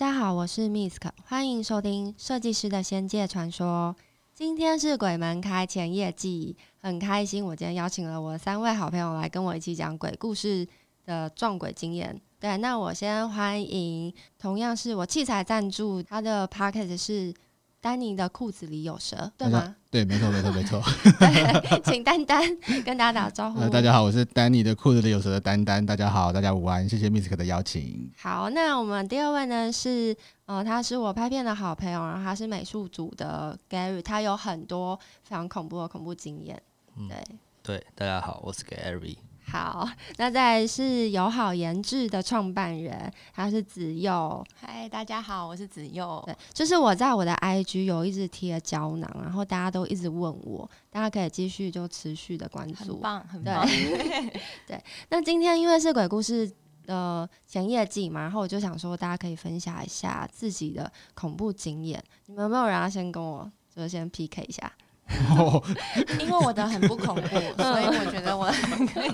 [0.00, 3.94] 大家好，我是 Misk，欢迎收听《设计师的仙界传说》。
[4.32, 10.66] 今天是鬼门开前夜记，很开心，我今天邀请了我三位好朋友来跟我一起讲鬼故事
[11.04, 12.18] 的撞鬼经验。
[12.38, 17.34] 对，那我先欢迎，同样是我器材赞助，他的 p o c k e t 是。
[17.82, 19.74] 丹尼的裤子里有蛇，对吗？
[19.90, 20.82] 对，没错，没错，没错。
[21.18, 22.42] 对，请丹丹
[22.84, 23.58] 跟大家打招呼。
[23.58, 25.84] 呃，大家好，我是丹尼的裤子里有蛇的丹丹。
[25.84, 28.10] 大家好，大家午安，谢谢 Misk 的邀请。
[28.18, 30.14] 好，那我们第二位呢是，
[30.44, 36.62] 呃，他是我拍片的好朋友，然后他是美术组的 Gary，他有很多非常恐怖的恐怖经验。
[36.96, 37.24] 嗯，对，
[37.62, 39.16] 对，大家好，我是 Gary。
[39.50, 44.44] 好， 那再来是友好研制的创办人，他是子佑。
[44.60, 46.22] 嗨，大家好，我是子佑。
[46.24, 52.84] 对，就是我在我的 IG 有一直贴胶囊，然后大家都一直问我，大家可以继续就持续的关注。
[52.84, 53.66] 很棒，很棒。
[53.66, 56.48] 对，对，那今天因为是鬼故事
[56.86, 62.00] 的前夜祭嘛，然后我就想说，大家可以分享一下自己的恐怖经验。
[62.26, 64.72] 你们有没有人要先跟我就先 PK 一下？
[66.20, 67.28] 因为我的很不恐怖，
[67.62, 68.46] 所以我觉得我
[68.92, 69.10] 可以。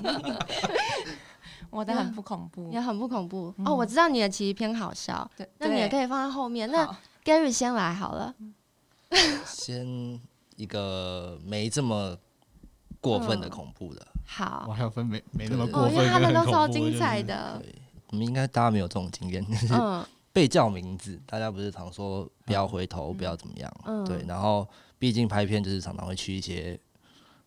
[1.69, 3.52] 我的很不恐怖， 也很不恐怖。
[3.64, 6.70] 哦，我知道你的其实偏好笑，对，那你也可以放在后面。
[6.70, 6.86] 那
[7.24, 8.34] Gary 先来好了，
[9.44, 10.20] 先
[10.56, 12.17] 一个没这么
[13.00, 14.06] 过分的恐怖的。
[14.24, 17.61] 好，我还有分没没那么过分，因为他们都超精彩的。
[17.62, 17.74] 对，
[18.11, 19.74] 我们应该大家没有这种经验，就是
[20.37, 24.05] 被叫名字，大家不是常说不要回头，不要怎么样？
[24.05, 24.69] 对，然后。
[24.98, 26.81] 毕竟拍片就是常常会去一些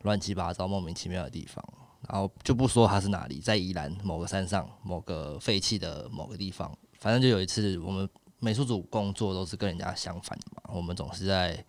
[0.04, 1.66] 乱七八糟、莫名其妙的地方，
[2.08, 11.66] 然后就不说它是哪里，在宜兰某个山上、某个废弃的某个地方，反正就有一次，我们美术组工作都是跟人家相反的嘛，我们总是在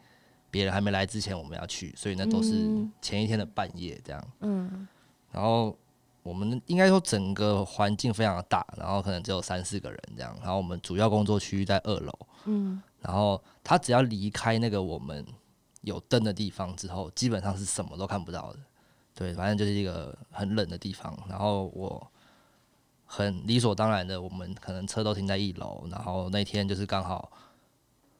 [0.50, 2.68] 别人还没来之前我们要去，所以那都是
[3.00, 4.22] 前一天的半夜这样。
[4.40, 4.86] 嗯，
[5.32, 5.74] 然后
[6.22, 12.12] 我们应该说整个环境非常的大，然后可能只有三四个人这样，然后我们主要工作区域在二楼。
[12.44, 15.24] 嗯，然后他只要离开那个我们。
[15.82, 18.58] 有灯的地方之后，基本上是什么都看不到的。
[19.14, 21.18] 对，反正就是一个很冷的地方。
[21.26, 22.06] 然后我
[23.06, 25.82] 很理所当然的，我们可能车都停在一楼。
[25.90, 27.32] 然后那天就是刚好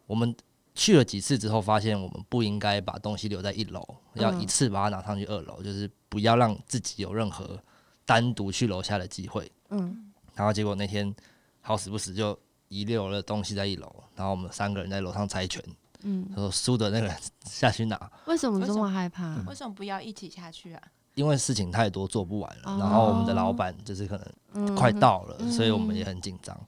[0.06, 0.34] 我们
[0.74, 7.62] 去了几次之后，发现我们不应该把东西留在一楼，要一次把它拿上去二楼，就是不要让自己有任何
[8.04, 9.50] 单独去楼下的机会。
[9.70, 10.12] 嗯。
[10.34, 11.14] 然后结果那天
[11.60, 12.38] 好死不死就
[12.68, 15.62] 遗留了东西在一楼，然后我们三个人在楼上猜拳。
[16.02, 18.10] 嗯，他说输的那个人下去拿。
[18.26, 19.36] 为什么这么害怕？
[19.46, 20.82] 为什么不要一起下去啊？
[21.14, 22.78] 因为事情太多，做不完了。
[22.78, 24.16] 然后我们的老板就是可
[24.54, 26.58] 能快到了，所以我们也很紧张。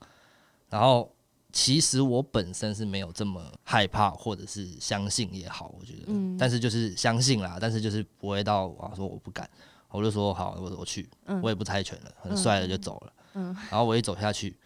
[0.68, 1.10] 然后
[1.50, 9.48] 其实我本身是没有这么害怕，或者是相信也好，我觉得，但是就是相信啦，但是就是不会到啊说我不敢，
[9.92, 11.08] 我就说好，我我去，
[11.42, 13.12] 我也不猜拳了，很帅的就走了。
[13.70, 14.58] 然后我一走下去，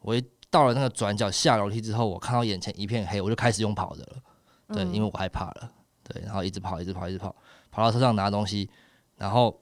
[0.00, 0.24] 我一。
[0.50, 4.22] 到了那个转角下楼梯之后，我看到眼前一片黑，我就开始用跑的了。
[4.68, 5.72] 对，因为我害怕了。
[6.04, 7.34] 对，然后一直跑，一直跑，一直跑，
[7.72, 8.70] 跑到车上拿东西。
[9.16, 9.60] 然后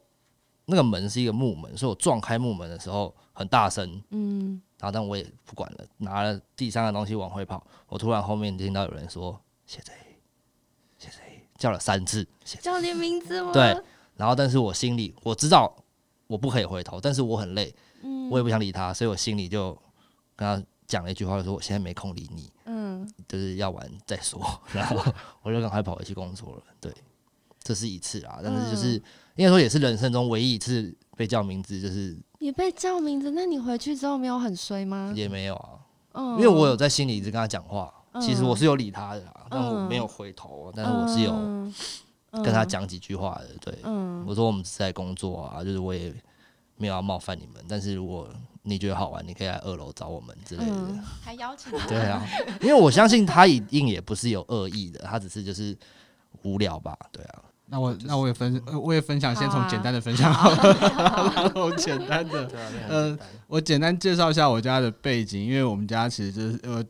[0.67, 4.03] 那个门是一个木门，所以我撞开木门的时候很大声。
[4.11, 4.61] 嗯。
[4.79, 7.67] 然后但我也不管了，拿了地上的东西往回跑。
[7.87, 9.95] 我突然后面听到有人说：“谢贼，
[10.99, 12.29] 谢贼！”叫了三次。
[12.45, 13.51] 叫你名字吗？
[13.51, 13.75] 对。
[14.23, 15.75] 然后但是我心里我知道
[16.29, 17.75] 我不可以回头，但是我很累，
[18.31, 19.77] 我也不想理他，所以我心里就
[20.37, 20.65] 跟他。
[20.85, 24.39] 讲了一句话，说我现在没空理你，嗯，就是要完再说，
[24.75, 25.03] 然后
[25.41, 26.63] 我就赶快跑回去工作了。
[26.83, 26.93] 对，
[27.63, 28.97] 这是一次啊，但是就是
[29.37, 35.11] 应该说也是人生中唯一一次被叫名字，就是你被叫名字，那你回去之后没有很衰吗？
[35.17, 35.71] 也没有啊，
[36.13, 37.91] 嗯，因为我有在心里一直跟他讲话，
[38.21, 41.33] 其实我是有理他的，但我没有回头，但是我是有
[42.33, 43.49] 跟他讲几句话的。
[43.61, 43.75] 对，
[44.27, 46.13] 我说我们是在工作啊，就是我也
[46.77, 48.29] 没有要冒犯你们，但是如果
[48.63, 50.73] 你觉得好玩，你可以来二楼找我们之类的。
[50.73, 51.87] 嗯、还邀请 他？
[51.87, 52.25] 对啊，
[52.61, 55.77] 因为我相信他一定也不是有恶意的，他只是就是
[56.43, 56.97] 无聊吧。
[57.11, 60.75] 对啊，那我、那我也分我也分享，先从简单的分享好了，
[61.35, 62.51] 然后简单的。
[62.89, 63.19] 嗯，
[63.49, 66.85] 我简单介绍一下我家的背景，因为我们家其实就是呃，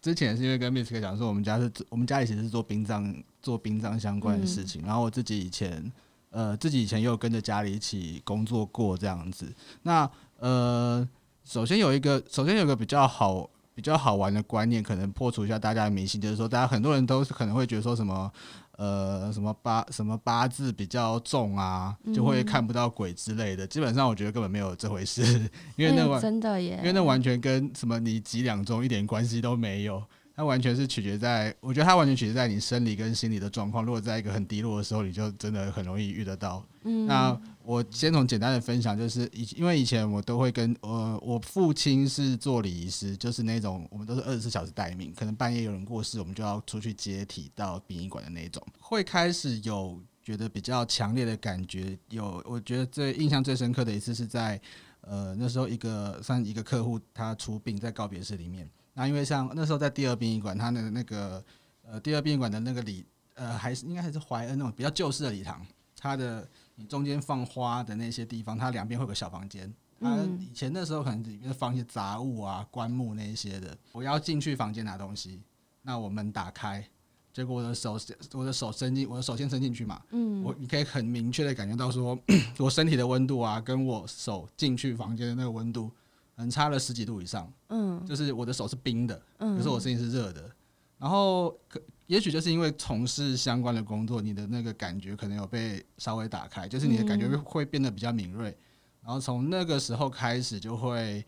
[0.00, 3.12] 之前是因为跟 Misk 讲说，我们家是我们家其实是做殡葬
[3.48, 5.92] 做殡葬相关的事情，嗯、然后我自己以前
[6.28, 9.46] 呃自己以前又跟着家里一起工作过这样子，
[9.82, 10.10] 那。
[10.40, 11.04] 呃，
[11.44, 18.32] 首先有一个，首先有一个比较好、比较好玩的观念，可能破除一下大家的迷信，就是说，大家很多人都是可能会觉得说什么，
[18.76, 23.66] 呃，什么八什么八字比较重啊，就会看不到鬼之类的。
[23.66, 25.24] 嗯、基本上，我觉得根本没有这回事，
[25.74, 30.00] 因为那完、欸、真的耶，因为那完全跟什么你几两重一点关系都没有。
[30.38, 33.84] 它完全是取决在，我觉得它完全取决在你生理跟心理的状况。
[33.84, 36.64] 如果在一个很低落的时候，你就真的很容易遇得到。
[36.84, 51.98] 嗯，那我先从简单的分享，就是以因为以前我都会跟呃我父亲是做礼仪师，就是那种我们都是二十四小时待命，可能半夜有人过世，我们就要出去接体到殡仪馆的那种，会开始有觉得比较强烈的感觉。
[52.10, 54.60] 有我觉得最印象最深刻的一次是在
[55.00, 58.70] 呃那时候一个算一个客户他出殡在告别式里面。
[58.98, 61.42] 那因为像那时候在第二殡仪馆，他的那个
[61.86, 65.64] 呃第二殡仪馆的那个礼呃还是应该还是怀恩那种比较旧式的礼堂，
[65.96, 69.72] 它的你中间放花的那些地方，它两边会有个小房间。
[70.00, 73.78] 它以前那时候可能里面放一些杂物啊、棺木那一些的。
[73.92, 75.40] 我要进去房间拿东西，
[75.82, 76.84] 那我门打开，
[77.32, 77.96] 结果我的手
[78.32, 82.18] 我的手伸进我的手先伸进去嘛，嗯，我你可以很明确的感觉到说
[82.58, 85.88] 我身体的温度啊，跟我手进去房间的那个温度。
[86.38, 90.48] 可能差了十几度以上，嗯，就是我的手是冰的，嗯，可是我身体是热的，
[90.96, 98.56] 然后可也许就是因为从事相关的工作，你的那个感觉可能有被稍微打开，就是你的感觉会变得比较敏锐，
[99.02, 101.26] 然后从那个时候开始就会，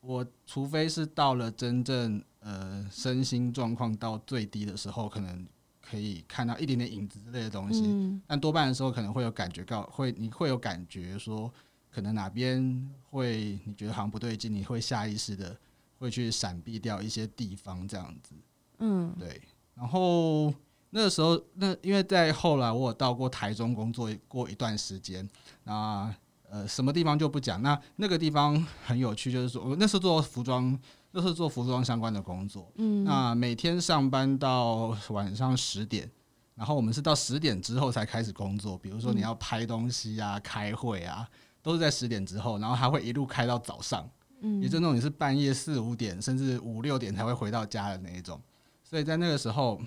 [0.00, 5.46] 我除非是到了真正呃身心状况到最低的时候，可能
[5.80, 11.48] 可以看到一点点影子之类的东西，但多半的时候可能会有感觉到，会你会有感觉说。
[11.90, 15.56] 可能哪边会你觉得好像不对劲，你会下意识的
[15.98, 18.34] 会去闪避掉一些地方，这样子。
[18.78, 19.40] 嗯，对。
[19.74, 20.52] 然后
[20.90, 25.28] 那个时候，那因为在后来我有到过台中工作过一段时间，
[25.64, 26.14] 那
[26.48, 27.60] 呃什么地方就不讲。
[27.60, 30.78] 那那个地方很有趣，就是说我那时候做服装，
[31.10, 32.70] 那时候做服装相关的工作。
[32.76, 33.04] 嗯。
[33.04, 36.10] 那每天上班到晚上十点，
[36.54, 38.78] 然后我们是到十点之后才开始工作。
[38.78, 41.28] 比如说你要拍东西啊，开会啊。
[41.62, 44.08] 都是在十点之后，然后还会一路开到早上，
[44.40, 48.40] 嗯，也就那种你是半夜四五点甚至五六点才会回到家的那一种，
[48.82, 49.80] 所以在那个时候，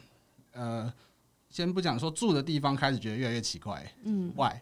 [0.52, 0.92] 呃，
[1.50, 4.62] 先不讲说住的地方开始觉得越来越奇怪，嗯，外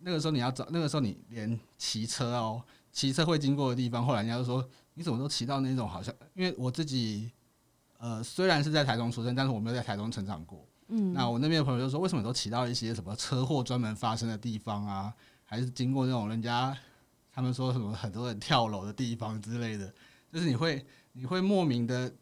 [0.00, 2.62] 那个时候你要找那个时候你连骑车哦，
[2.92, 4.64] 骑车会经过的地方，后来人家就说
[4.94, 7.30] 你怎么都骑到那种好像，因为我自己
[7.98, 15.14] 呃虽然是在台中出生，但是我没有在台中成长过，嗯，那我那边的朋友就说为什么都骑到一些什么车祸专门发生的地方啊？
[15.50, 16.76] 还是经过那种人家
[17.32, 19.90] 他们说什么很多人跳楼的地方之类的，
[20.30, 22.12] 就是你会你会莫名的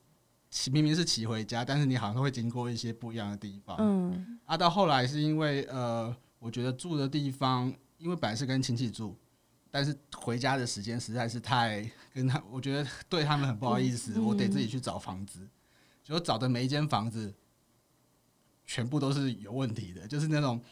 [0.49, 3.77] 骑，明明是骑回家，但是你好像会经过一些不一样的地方。
[3.81, 9.19] 嗯，啊，到后来是因为呃，我觉得住的地方，因为本来是跟亲戚住，
[9.73, 15.41] 但是回家的时间实在是太跟他，我觉得对他们很不好意思，我得自己去找房子，
[16.05, 17.35] 就找的每一间房子
[18.65, 20.63] 全部都是有问题的，就是那种。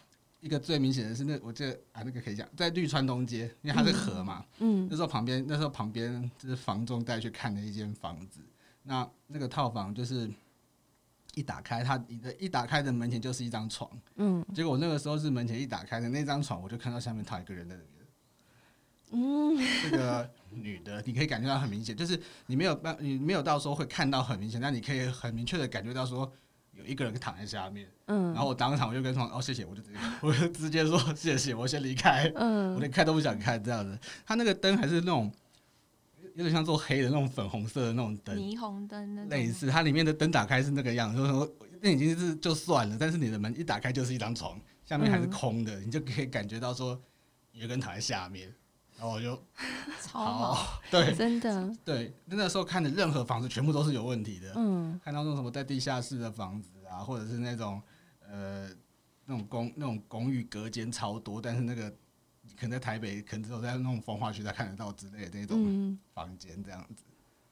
[0.44, 8.40] 一个最明显的是那，我记得啊，那个可以讲，在绿川东街，因为它是河嘛，嗯，那时候旁边，那时候旁边就是房仲带去看的一间房子，
[8.82, 10.30] 那那个套房就是
[11.34, 18.06] 一打开，它你的一打开的门前就是一张床，嗯，结果我那个时候是门前一打开的那张床，我就看到下面躺一个人在那边，
[19.12, 26.30] 嗯，这个女的，你可以感觉到很明显，就是你没有办，你没有到时候会看到很明显，但你可以很明确的感觉到说。
[26.76, 33.98] 有一个人躺在下面，嗯，然后我当场我就跟他说：“哦，谢谢。”我就直接， 我就直接说：“谢谢，我先离开。”嗯，我连看都不想看这样子。
[34.26, 35.32] 他那个灯还是那种
[36.34, 39.68] 有点像做黑的那种粉红色的那种灯，霓虹灯那类似。
[39.68, 41.48] 它里面的灯打开是那个样子，就是说
[41.80, 47.00] 那已经是就算了，但是你的门一打开就是一张床，下面还是空的，嗯，你就可以感觉到说
[47.52, 48.52] 有个人躺在下面。
[48.96, 49.36] 然后我就
[50.00, 54.52] 超好， 对，真的，对，那时候看的任何房子全部都是有问题的。
[54.56, 57.82] 嗯，看到那种什么在地下室的房子啊，或者是那种
[58.28, 58.68] 呃
[59.26, 61.90] 那种公那种公寓隔间超多，但是那个
[62.56, 67.04] 可能在台北，可能只有在那种风化区才看得到之类的那种房间这样子。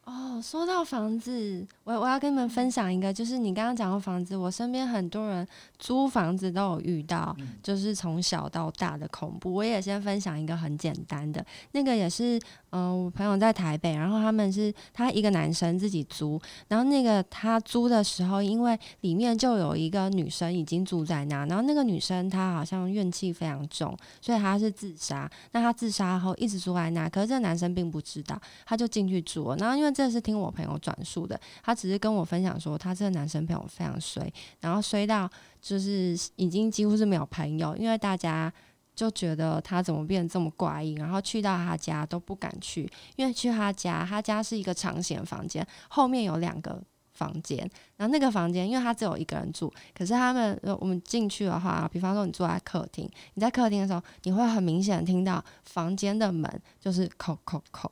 [0.05, 5.47] 哦，说到房子，我我要跟你们分享一个，就是你刚刚讲到房子，我身边很多人
[5.79, 9.53] 租房子都有遇到，就是从小到大的恐怖。
[9.53, 12.41] 我也先分享一个很简单的，那个也是。
[12.75, 25.31] 嗯，我朋友在台北，然后他们是他一个男生自己租，然后那个他租的时候，因为里面就有一个女生已经住在那，然后那个女生她好像怨气非常重，所以她是自杀。
[25.51, 29.57] 那她自杀后一直住在那，可是这个男生并不知道，他就进去住了。
[29.59, 35.29] 然后因为这是听我朋友转述的，他只是跟我分享说，他这个男生朋友非常衰，然后衰到
[35.61, 38.51] 就是已经几乎是没有朋友，因为大家。
[38.95, 46.83] 就觉得他怎么变得这么怪异，然后去到他家都不敢去，因为去他家，他家是一个长形房间，后面有两个
[47.15, 47.59] 房间，
[47.97, 57.91] 然后那个房间，因为他只有一个人住，可是他们我们进去的话，比方说你坐在客厅，你在客厅的时候，你会很明显听到房间的门就是扣扣扣，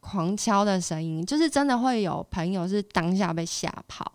[0.00, 4.12] 狂敲的声音，就是真的会有朋友是当下被吓跑。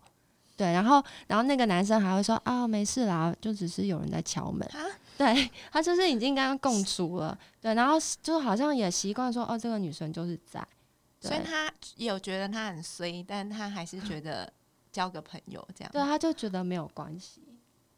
[0.56, 4.68] 对，然后然后那个男生还会说啊，没事啦，就只是有人在敲门。
[5.17, 10.65] 蛤对， 他就是已经跟他共处了，对，然后就好像也习惯说哦，这个女生就是在，
[11.19, 14.51] 所以他有觉得他很衰，但他还是觉得
[14.91, 15.91] 交个朋友这样。
[15.91, 17.41] 对，他就觉得没有关系。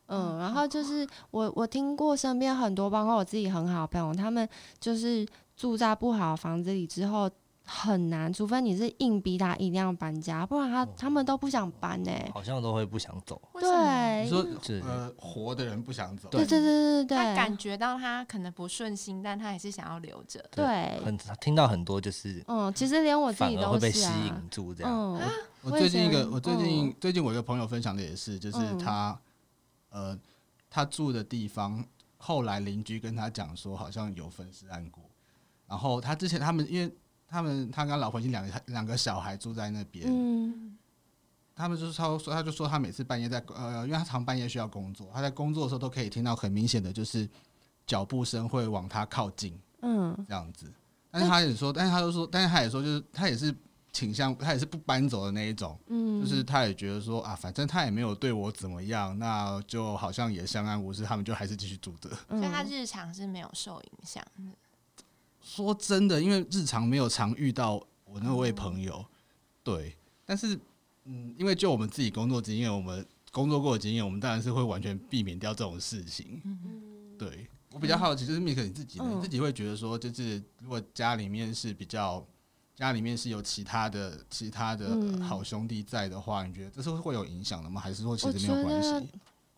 [0.07, 4.47] 嗯，然后就是我我听过身边很多，包括我自己很好的朋友，他们
[4.79, 7.29] 就是住在不好的房子里之后。
[7.71, 12.31] 很难，除非你是硬逼他一定要搬家，不然他、哦、他们都不想搬呢、欸。
[12.33, 13.39] 好像都会不想走。
[13.53, 14.43] 对，你说
[14.83, 16.27] 呃，活的人不想走。
[16.29, 17.17] 对对对对对。
[17.17, 20.43] 他感觉到他可能不顺心，但他还是想要留着。
[20.49, 24.91] 对，很听到很多就是，嗯，其实连我自己都、啊、会被吸引住这样。
[24.91, 25.21] 嗯，
[25.61, 29.15] 我最近一个，我最近、嗯、最近我一个朋友分享的也是，就是他、
[29.91, 30.19] 嗯、呃，
[30.71, 31.85] 他住的地方，
[32.17, 35.03] 后来邻居跟他讲说，好像有分尸案过。
[35.67, 36.91] 然后他之前他们因为。
[37.29, 40.77] 他们他跟老婆已经两个两个小孩住在那边，嗯，
[41.55, 47.29] 他们就是他说他就说他每次半夜在呃，因为他常半夜需要工作，他在工作的时候都可以听到很明显的就是
[47.86, 50.71] 脚步声会往他靠近，嗯，这样子。
[51.12, 53.53] 但是他也说，但是他就说，但是他也说，就是他也是
[53.91, 64.24] 倾向他也是不搬走的那一种，嗯，就是他也觉得说啊，反正他也没有对我怎么样，那就好像也相安无事，他们就还是继续住着，所以他日常是没有受影响。
[65.63, 67.75] 说真的，因为日常没有常遇到
[68.06, 69.06] 我那位朋友，
[69.63, 70.60] 对，但是
[71.06, 76.42] 嗯，因为就我们自己工作经验，我们工作过的经验，我们当然是会完全避免掉这种事情。
[77.18, 82.25] 对，我比较好奇，就是 Mik 你自己呢，你自己会觉得说，就是如果家里面是比较
[82.75, 87.82] 家里面是有其他的其他的好兄弟在的话，你觉得这是会有影响的吗？
[87.82, 89.10] 还是说其实没有关系？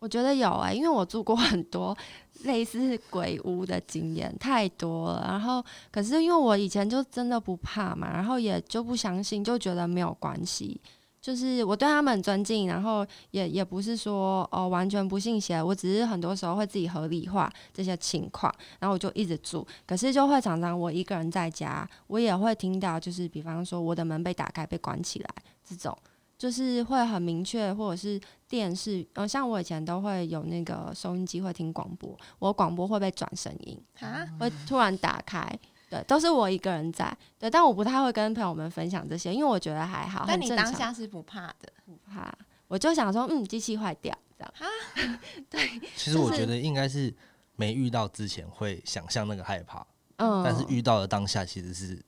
[0.02, 1.96] 我觉得有哎、因为我住过 很多
[2.42, 5.24] 类似鬼屋的经验，太多了。
[5.28, 10.80] 然后，可是因为我以前就真的不怕嘛，然后也就不相信，就觉得没有关系。
[11.20, 19.64] 就是我对他们很尊敬，然后也也不是说哦完全不信邪，我只是很多时候会自己合理化这些情况，然后我就一直住。
[19.86, 25.30] 可是就会常常我一个人在家，我也会听到，就是比方说我的门被打开、被关起来
[25.64, 25.96] 这种。
[26.42, 35.48] 就是会很明确，或者是电视，呃，像我以前都会有那个收音机会听广播，我广播会被转声音，啊，会突然打开，
[35.88, 40.24] 对，都是我一个人在，对，但我不太会跟朋友们分享这些，因为我觉得还好。
[40.26, 41.72] 但你当下是不怕的？
[41.86, 44.52] 不怕，我就想说，嗯，机器坏掉这样。
[44.58, 44.66] 啊，
[45.48, 45.80] 对。
[45.94, 47.14] 其实我觉得应该是
[47.54, 52.02] 没遇到之前会想象那个害怕，嗯，但是遇到了当下其实是。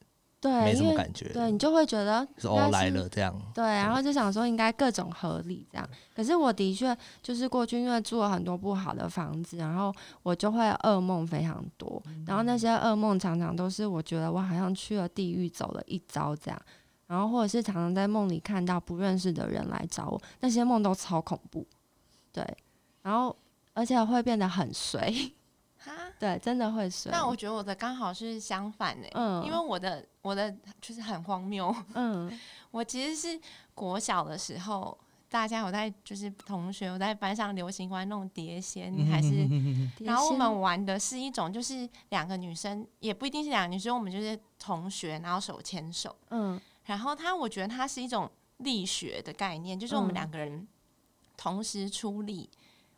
[0.44, 1.26] 对，没什么感觉。
[1.32, 3.34] 对，你就会觉得是哦来了这样。
[3.54, 5.88] 对，然后就想说应该各种合理这样。
[6.14, 9.90] 可是我的确就是过去因为住了很多不好的房子，然后
[10.22, 12.02] 我就会噩梦非常多。
[12.26, 16.60] 然后那些噩梦常常都是我觉得我好像去了地狱走了一遭这样。
[17.06, 21.66] 然后或者是常常在梦里看到不认识的人来找我，那些梦都超恐怖。
[22.30, 22.46] 对，
[23.02, 23.34] 然后
[23.72, 25.10] 而且会变得很 衰。
[26.26, 27.12] 哈对，真的会睡。
[27.12, 32.40] 那我觉得我的刚好是相反的，嗯，因为我的我的就是很荒谬， 嗯，
[32.70, 33.40] 我其实是
[33.74, 34.96] 国小的时候，
[35.28, 39.48] 大家有在就是同学有在班上流行玩那种碟仙，还是，
[40.00, 50.66] 然后我们玩的是一种就是两个女生，也不一定是两个女生，我们就是同学，然后手牵手，嗯，然后他我觉得它是一种力学的概念，就是我们两个人
[51.36, 52.48] 同时出力。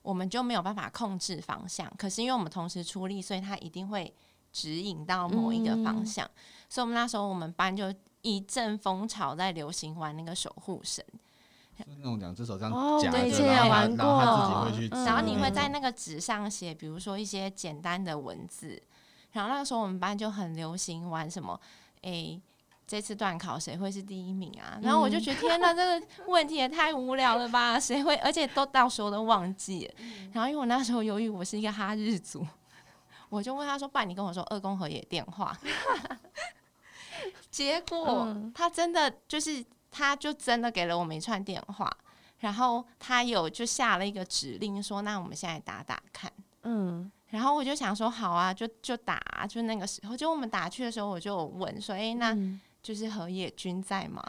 [0.07, 4.15] 我们就没有办法控制方向，可是因为我们同时出力，所以它一定会
[4.53, 6.25] 指引到某一个方向。
[6.25, 6.31] 嗯、
[6.69, 11.05] 所以，我们那时候我们班就一阵风潮在流行玩那个守护神，
[11.77, 12.73] 就那种两只手这样
[13.03, 18.81] 夹着，对，然后，然后他自己会去，然后你会在那个纸上写，比如说一些简单的文字。
[19.33, 21.61] 然后那个时候我们班就很流行玩什么，
[22.03, 22.41] 诶。
[22.87, 24.79] 这次段考谁会是第一名啊？
[24.81, 27.79] 然后我就觉得天哪，这个问题也太无聊了吧？
[27.81, 28.15] 谁会？
[28.19, 29.95] 而且都到时候都忘记了。
[30.33, 32.47] 然后因为我那时候由于我是一个哈日族，
[33.29, 35.57] 我就问他说：“爸，你跟我说二宫和也电话。
[37.51, 41.91] ”结果他真的就是，他就真的给了我们一串电话，
[42.39, 46.31] 然后他有就下了一个指令说：“那我们现在打打看。”
[46.63, 52.33] 嗯，然后我就想说：“好啊，就就打啊。”就那个时候，就我们打去的时候，我就问说：“哎，那？”
[52.87, 54.23] 就是何野君在吗？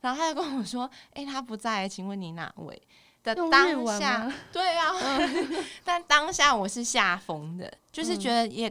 [0.00, 2.82] 然后他就跟我说：“哎、欸，他不在，请问你哪位？”
[3.22, 8.68] 的当下，对啊，嗯、 但当下我是吓疯的，就是觉得也，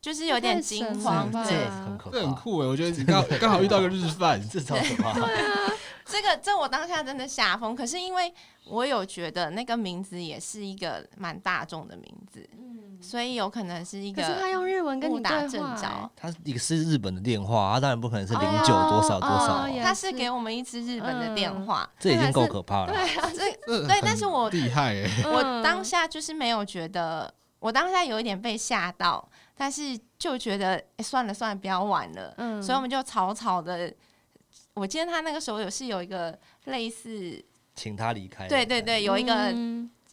[0.00, 1.40] 就是有点惊慌，这
[1.70, 2.66] 很可怕，这很酷哎！
[2.66, 5.12] 我觉得你刚 刚好遇到个日饭，这超可怕。
[5.12, 5.72] 对啊，
[6.04, 7.74] 这个这我当下真的吓疯。
[7.74, 8.32] 可是因为
[8.66, 14.22] 我有觉得那个名字也是一个蛮大众的名字，嗯，所以有可能是一个。
[14.22, 22.92] 可是他用日文跟你打正招，他一个是日本的电话，他当然不可能是零九多少多少，他是给我们一支日本的电话，这已经够可怕了。
[22.92, 29.28] 对啊，这对，但是我厉害哎，我当下就是没有觉得，我当下有一点被吓到，
[29.58, 33.92] 但是就觉得算了算了，不要玩了，嗯，所以我们就草草的。
[34.74, 39.52] 我记得他那个时候有是有一个类似请他离开，对对对，有一个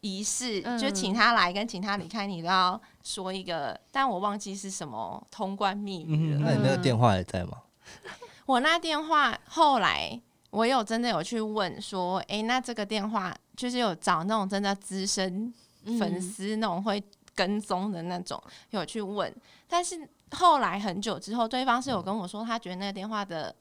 [0.01, 6.39] 仪式，嗯、就请他来跟请他离开，你都要说一个，但我忘记是什么通关密语了。
[6.39, 7.61] 嗯、那你那个电话还在吗？
[8.47, 15.53] 我那电话后来我有真的有去问说，哎、欸，那这个电话就是有找那种真的资深
[15.99, 17.01] 粉丝那种会
[17.35, 19.31] 跟踪的那种，有去问，
[19.67, 23.53] 但是后来很久之后，对方是有跟我说，他觉得那个电话的。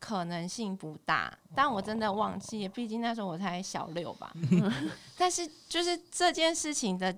[0.00, 4.32] 可能性不大，但我真的忘记，毕竟那时候我才小六吧。
[5.18, 7.12] 但是就是这件事情的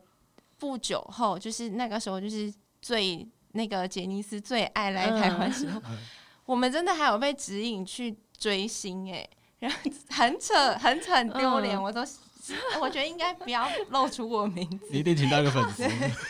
[0.56, 5.82] 不久后，就是那个时候，就是最那个杰尼斯最爱来台湾时候，
[6.46, 9.28] 我们真的还有被指引去追星哎，
[9.58, 9.76] 然后
[10.08, 11.78] 很扯，很扯，很丢脸。
[11.80, 12.02] 我都
[12.80, 15.82] 我觉得应该不要露出我名字，你一定请到一个粉丝。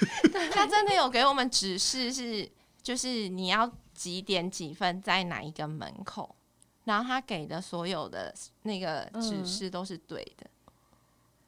[0.52, 2.48] 他真的有给我们指示，是
[2.82, 6.34] 就是你要几点几分在哪一个门口。
[6.84, 10.46] 然后他给的所有的那个指示都是对的，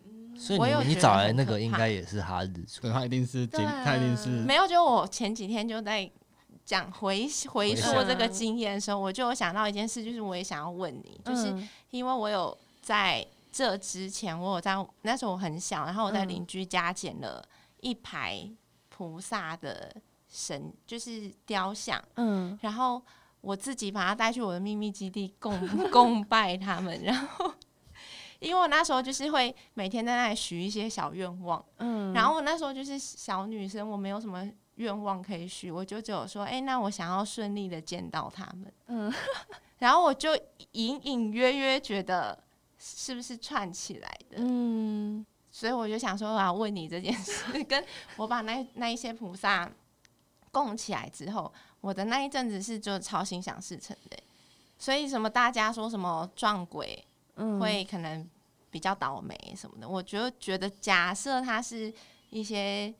[0.04, 4.68] 嗯、所以你你找来那个应该也是他日出，对，他一定是，他一定是没有。
[4.68, 6.08] 就我前几天就在
[6.66, 11.52] 讲回回溯这个经验的时候，我就有想到一件事，就是我也想要问你，就是
[11.90, 17.46] 因为我有在这之前，我有在那时候我很小，然后我在邻居家捡了
[17.80, 18.50] 一排
[18.88, 19.94] 菩萨的
[20.28, 23.00] 神，就是雕像，嗯，然后。
[23.42, 25.58] 我自己把它带去我的秘密基地供
[25.90, 27.52] 供拜他们，然后
[28.38, 39.12] 因为我那时候就是会每天在那里许一些小愿望，嗯，然后我那时候就是小女生，我没有什么愿望可以许，我就只有说，哎、欸，那我想要顺利的见到他们，嗯，
[39.78, 40.36] 然后我就
[40.70, 42.40] 隐隐约约觉得
[42.84, 47.84] 是不是串起来的，嗯，所以我就想说我要问你这件事， 跟
[48.16, 49.70] 我把那那一些菩萨
[50.50, 51.52] 供起来之后。
[51.82, 54.16] 我的那一阵子是就超心想事成的，
[54.78, 57.04] 所以什么大家说什么撞鬼，
[57.58, 58.24] 会可能
[58.70, 61.92] 比较倒霉什么的，嗯、我就觉得假设他是
[62.30, 62.94] 一些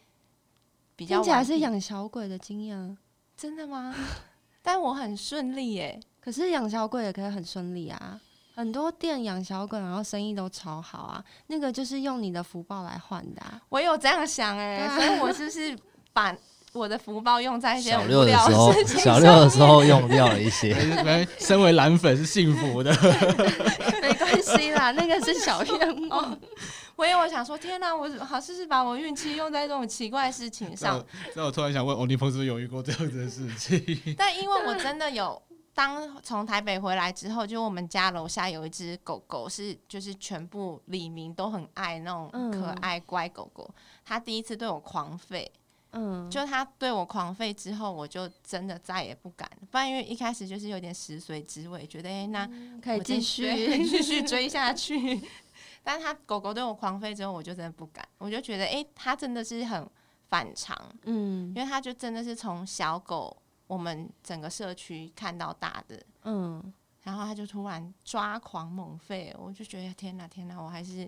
[0.97, 2.99] 比较，听起来是养小鬼的经验，
[3.37, 3.95] 真的吗？
[4.63, 8.21] 但我很顺利耶，可是养小鬼也可以很顺利啊，
[8.55, 15.77] 很多店养小鬼然后生意都超好啊，那个就是用你的福报来换的、啊，我有这样想哎，啊、所以我是不是
[16.13, 16.37] 把。
[16.75, 20.75] 我的福报用在一些小六的时候，小六的时候用掉了一些。
[21.39, 22.91] 身为蓝粉是幸福的，
[24.01, 26.35] 没关系啦，那个是小愿望。
[26.97, 30.99] 我因为我想说，天哪，我好像是把我运气用在这种奇怪的事情上。
[31.35, 34.01] 所以我突然想问，欧尼鹏是不是有遇过这样子的事情？
[34.17, 35.43] 但因为我真的有，
[35.75, 43.69] 当从台北回来之后，就我们家楼下有一只狗狗，是就是全部李明都很爱那种可爱乖狗狗，
[44.05, 45.47] 它第一次对我狂吠。
[45.95, 49.47] 嗯，就它对我狂吠之后，我就真的再也不敢。
[49.71, 52.49] 不然因为一开始就是有点食髓知味，觉得哎、欸，那
[52.83, 53.45] 可以继续
[53.85, 55.21] 继续追下去。
[55.83, 58.07] 但是他狗狗对我狂吠之后，我就真的不敢。
[58.17, 59.87] 我就觉得哎、欸，他真的是很
[60.31, 63.42] 反常，嗯，因为它就真的是从小狗
[63.73, 66.73] 我们整个社区看到大的，嗯，
[67.05, 71.05] 然后他就突然抓狂猛吠，我就觉得天哪天哪，我还是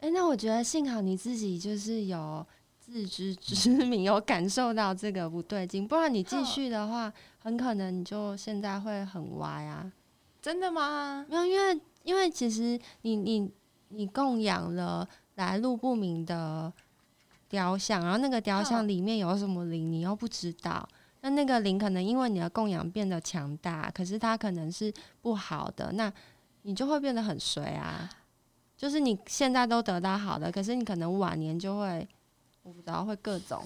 [0.00, 2.46] 哎、欸，那我觉得幸好你自己就是有。
[2.84, 9.90] 自知之明，有感受到这个不对劲，不然你继续的话，很可能你就现在会很歪啊！
[10.42, 11.24] 真的吗？
[11.30, 13.48] 没有，因为因为其实你你
[13.90, 16.70] 你供养了来路不明的
[17.48, 20.86] 雕像，然后那个雕像里面有什么灵，你又不知道。
[21.22, 26.12] 那那个灵可能因为你的供养变得强大，可是它可能是不好的，那
[26.62, 28.08] 你就会变得很衰啊！
[28.76, 32.06] 就是你现在都得到好的，可是你可能晚年就会。
[32.64, 33.60] 我不知道会各种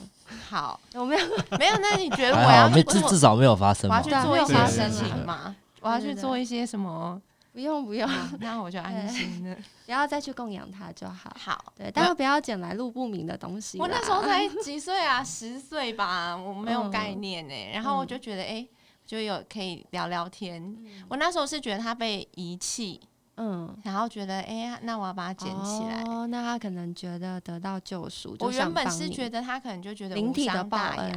[0.49, 1.27] 好，有没有
[1.59, 1.77] 没有？
[1.83, 5.55] 那你觉得我要至至少没有发生，我要去做一些事情吗？
[5.83, 7.21] 我要去做一些什么？
[7.57, 8.07] 不用不用，
[8.39, 9.57] 那我就安心了。
[9.87, 11.35] 不要再去供养他就好。
[11.39, 13.79] 好，对，但是不要捡来路不明的东西。
[13.79, 15.25] 我那时候才 几岁啊？
[15.25, 17.55] 十岁吧，我没有概念呢。
[17.73, 18.69] 然后我就觉得，哎，
[19.07, 20.77] 就有可以聊聊天。
[21.09, 23.01] 我那时候是觉得他被遗弃。
[23.39, 26.03] 嗯，然后觉得，哎呀，那我要把它捡起来。
[26.03, 28.37] 哦，那他可能觉得得到救赎。
[28.41, 31.17] 我原本是觉得他可能就觉得无伤大雅。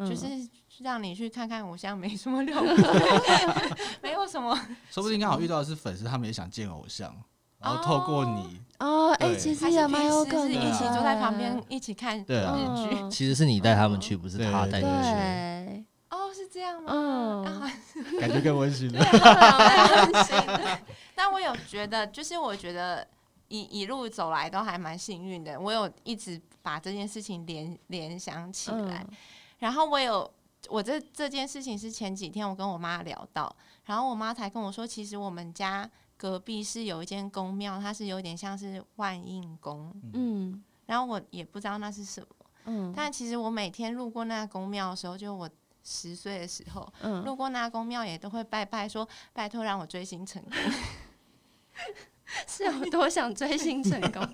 [0.00, 0.26] 就是
[0.80, 2.82] 让你去看看偶像，没什么了不起，
[4.02, 4.54] 没有什么。
[4.90, 7.14] 说不定刚好遇到的是粉丝，他们也想见偶像，
[7.58, 13.10] 然后透过你哦，哎，其实也蛮有可能，一起坐在旁边一起看日剧。
[13.10, 15.84] 其实是你带他们去，不是他带你去。
[16.10, 16.92] 哦，是这样吗？
[16.94, 17.44] 嗯，
[18.20, 19.00] 感觉更温馨了。
[19.00, 20.36] 温馨。
[21.14, 23.06] 但我有觉得，就是我觉得
[23.48, 25.58] 一一路走来都还蛮幸运的。
[25.58, 29.04] 我有一直把这件事情联联想起来。
[29.58, 30.30] 然后我有，
[30.68, 42.26] 我这这件事情是前几天我跟我妈聊到，然后我妈才跟我说，其实我们家隔壁是有一间宫庙，它是有点像是万应宫，嗯，然后我也不知道那是什么，
[42.64, 45.48] 嗯，但其实我每天路过那个宫庙的时候，就我
[45.84, 50.52] 十岁的时候，嗯，路过那个宫庙也都会拜拜说，拜托让我追星成功，
[52.48, 54.28] 是有多想追星成功，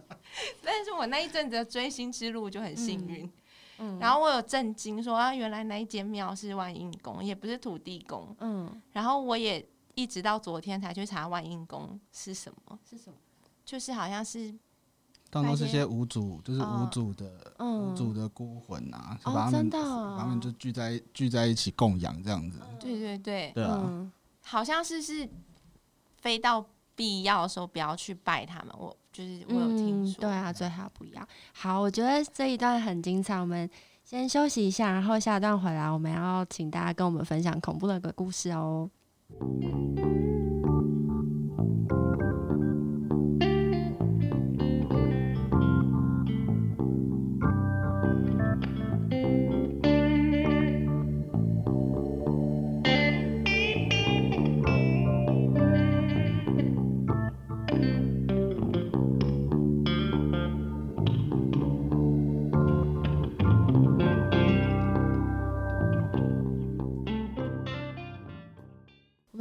[0.64, 3.24] 但是我那一阵子的追星之路就很幸运。
[3.24, 3.32] 嗯
[3.78, 8.34] 嗯、然后我有震惊说啊，原来那一间庙是万应宫，也不是土地公。
[8.40, 13.16] 嗯，然后我也一直到昨天才去查万应宫是什么，是什么？
[13.64, 14.54] 就是好像是，
[15.30, 22.60] 当中是些无主，就是无主的，嗯、无主的孤魂啊，是把他们，哦、把他们就聚在聚在一起供养这样子。
[22.78, 24.12] 对对对，对啊，嗯、
[24.44, 25.28] 好像是是
[26.20, 26.64] 飞到
[26.96, 28.74] 必要的时候不要去拜他们。
[28.76, 28.96] 我。
[29.12, 31.26] 就是我有听说，对啊，最好不要。
[31.54, 33.66] 好，我觉得这一段很精彩，我们
[34.04, 38.90] 先休息一下，然后下一段回来，我们要请大家跟我们分享恐怖的个故事哦。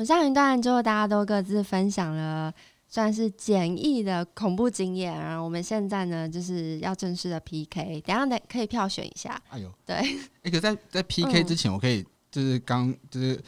[0.03, 2.53] 上一段之后，大家都各自分享了
[2.87, 9.39] 算是简易的恐怖经验，然后我们现在呢就是要正式的 PK，等下可以票选一下。
[9.49, 9.95] 哎呦，对，
[10.43, 13.41] 哎，可在在 PK 之前，我可以就是刚就是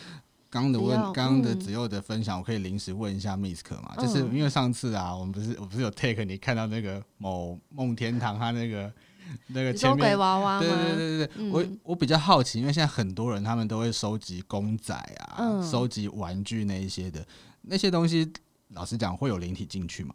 [0.49, 3.95] 刚的问刚刚的子佑的分享，我可以临时问一下 Misk 嘛？
[3.97, 8.91] 就是因为上次啊，我们不是我不是有 take 你看到那个某梦天堂他那个。
[9.47, 17.25] 那个前面鬼娃娃，吗对对对对，嗯、我我比较好奇，因为现在很多人他们都会收集公仔啊，嗯、收集玩具那一些的，
[17.61, 18.31] 那些东西，
[18.69, 20.13] 老实讲会有灵体进去吗？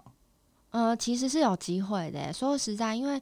[0.71, 2.33] 呃，其实是有机会的。
[2.33, 3.21] 说实在，因为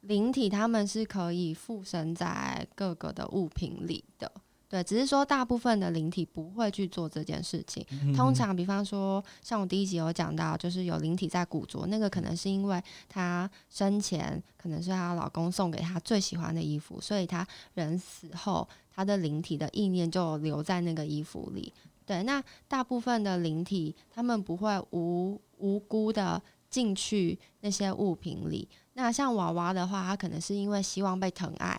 [0.00, 4.30] 灵体他们是可以附身在各个的物品里的。
[4.68, 7.82] 对，只是说大部分的灵体不会去做这件事情。
[8.14, 21.72] 通常，比方说，像我第一集有讲到，就是有灵体在古着，那个可能是因为她生前可能是她老公送给她最喜欢的衣服，所以她人死后，她的灵体的意念就留在那个衣服里。
[22.04, 28.68] 对，那大部分的灵体，他们不会无无辜的进去那些物品里。
[28.92, 31.78] 那像娃娃的话，他可能是因为希望被疼爱。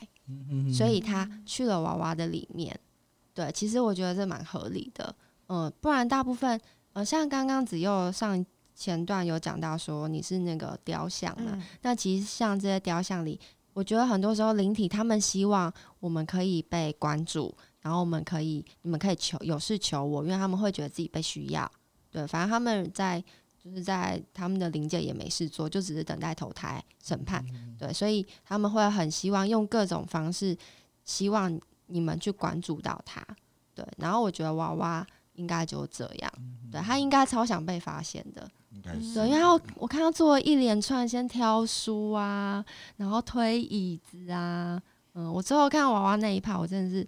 [0.71, 2.77] 所以他去了娃娃的里面，
[3.33, 5.15] 对，其实我觉得这蛮合理的，
[5.47, 6.59] 嗯，不然大部分，
[6.93, 13.39] 呃，像刚刚子佑上前段有讲到说你是那个雕像嘛，嗯、那其实像这些雕像里，
[13.73, 21.69] 我觉得很多时候灵体他们希望我们可以被关注，然后我们可以，你们可以求有事求我，因为他们会觉得自己被需要，
[22.11, 23.23] 对，反正他们在。
[23.61, 30.57] 就是在他们的灵界也没事做，就只是等待投胎审判，嗯、对，所以他们会很希望用各种方式，
[31.03, 33.21] 希望你们去关注到他，
[33.75, 33.85] 对。
[33.97, 39.13] 然后我觉得娃娃应该就这样，嗯、对他应该超想被发现的，应该是。
[39.13, 42.63] 对，然后我看他做了一连串，先挑书啊，
[42.95, 44.81] 然后推椅子啊，
[45.15, 47.05] 嗯，我最后看娃娃那一趴，我真的是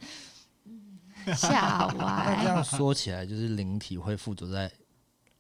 [1.34, 1.96] 吓歪。
[1.98, 4.70] 那这样 说起来，就是灵体会附着在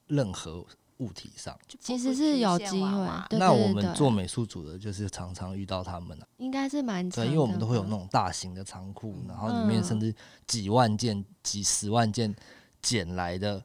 [0.08, 0.66] 任何。
[1.02, 3.38] 物体上其实是有机会。
[3.38, 6.28] 那我们做美术组的，就是常常遇到他们了。
[6.38, 10.14] 应该是蛮对，因为我们都会有那种大型的仓库，然后里面甚至
[10.46, 12.34] 几万件、几十万件
[12.82, 13.62] 捡来的，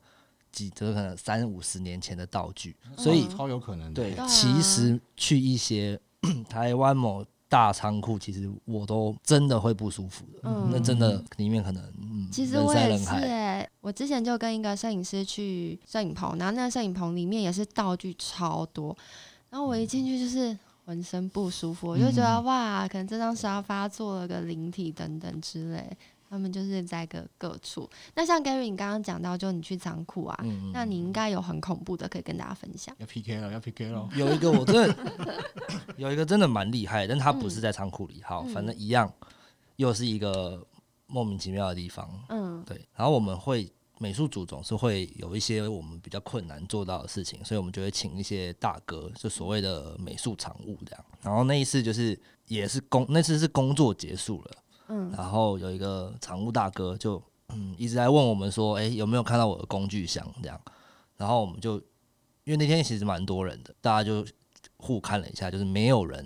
[0.50, 3.92] 几这可能三五十年前的道具，所以超有可能。
[3.92, 6.00] 对，其实去一些
[6.48, 7.24] 台湾某。
[7.48, 18.96] 大仓库其实我都真的会不舒服的，嗯、那真的里面可能，嗯、其实我也是哎，我之前就跟一个摄影师去摄影棚，然后那个摄影棚里面也是道具超多，
[19.50, 25.96] 然后我一进去就是浑身不舒服，我就觉得哇，可能这张沙发做了个灵体等等之类。
[26.28, 27.88] 他们就是在各各处。
[28.14, 32.94] 那像 Gary，你刚刚讲到，就你去仓库啊，嗯、那你应该有很恐怖的可以跟大家分享。
[32.98, 34.08] 要 PK 了，要 PK 了。
[34.16, 35.44] 有一个我真的
[35.96, 38.22] 有一个真的蛮厉害，但他不是在仓库里。
[38.22, 39.12] 好，反正一样，
[39.76, 40.66] 又是一个
[41.06, 42.08] 莫名其妙的地方。
[42.28, 42.86] 嗯，对。
[42.94, 51.04] 然后我们会美术组总是会有一些我们比较困难做到的事情，所以我们就会请一些大哥，就所谓的美术常务这样。
[51.22, 54.50] 然后那一次就是也是工，那次是工作结束了。
[54.88, 60.60] 嗯，然后有一个常务大哥就嗯一直在问我们说，哎，有没有看到我的工具箱这样？
[61.16, 61.76] 然后我们就
[62.44, 64.24] 因为那天其实蛮多人的，大家就
[64.76, 66.24] 互看了一下，就是没有人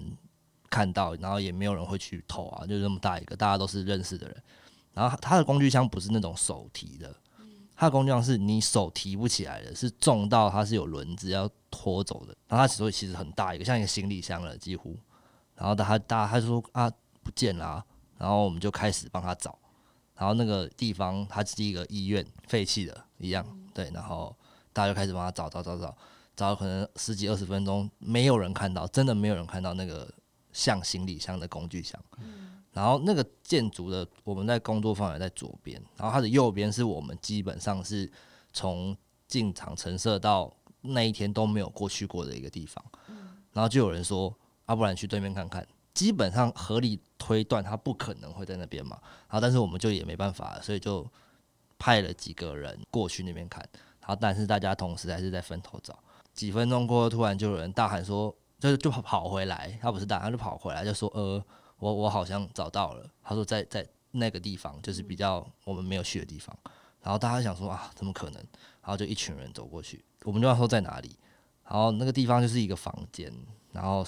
[0.69, 4.43] 看到，然后也没有人会去偷啊，就这么大一个，大家都是认识的人。
[4.93, 7.15] 然后他的工具箱不是那种手提的，
[7.77, 12.35] 他的工具箱是你手提不起来的，是重到它是有轮子要拖走的。
[12.49, 14.99] 然后他其实其实很大一个，像一个行李箱了几乎。
[15.55, 16.91] 然后他大他就说啊
[17.23, 17.83] 不见了。
[18.21, 19.59] 然后我们就开始帮他找，
[20.15, 24.37] 然后那个地方它是一个医院废弃的一样，对，然后
[24.75, 25.97] 大家就开始帮他找找找找，
[26.37, 30.13] 找了可能十几二十分钟，没有人看到，真的没有人看到那个
[30.53, 31.99] 像行李箱的工具箱。
[32.73, 38.09] 然后那个建筑的我们在工作范围在左边，然后它的右边是我们基本上是
[38.53, 38.95] 从
[39.27, 42.85] 进场陈设到那一天都没有过去过的一个地方。
[43.53, 44.33] 然后就有人说，
[44.67, 45.67] 要不然去对面看看。
[46.01, 48.99] 基本上合理推断，他不可能会在那边嘛。
[49.29, 51.07] 然后，但是我们就也没办法，所以就
[51.79, 53.63] 派了几个人过去那边看。
[54.01, 56.03] 然后，但是大家同时还是在分头找。
[56.33, 61.45] 几分钟过后，突然就有人大喊说：“就就跑回来。”他不是大，他就跑回来，就说：“呃，
[61.79, 66.57] 我我好像找到了。”他说：“在在那个地方，就是比较我们没有去的地方。”
[67.03, 68.43] 然后大家想说：“啊，怎么可能？”
[68.81, 71.15] 然后就一群人走过去，我们就要说在哪里。
[71.69, 73.31] 然后那个地方就是一个房间，
[73.73, 74.03] 然后。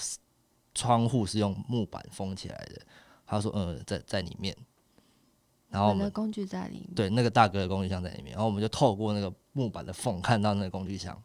[0.73, 2.81] 窗户是用木板封起来的，
[3.25, 4.55] 他说：“嗯，在在里面。”
[5.69, 6.93] 然后我们的工具在里面。
[6.95, 8.33] 对，那个大哥的工具箱在里面。
[8.33, 11.19] 然后我们就透过那个木板的缝看到那个工具箱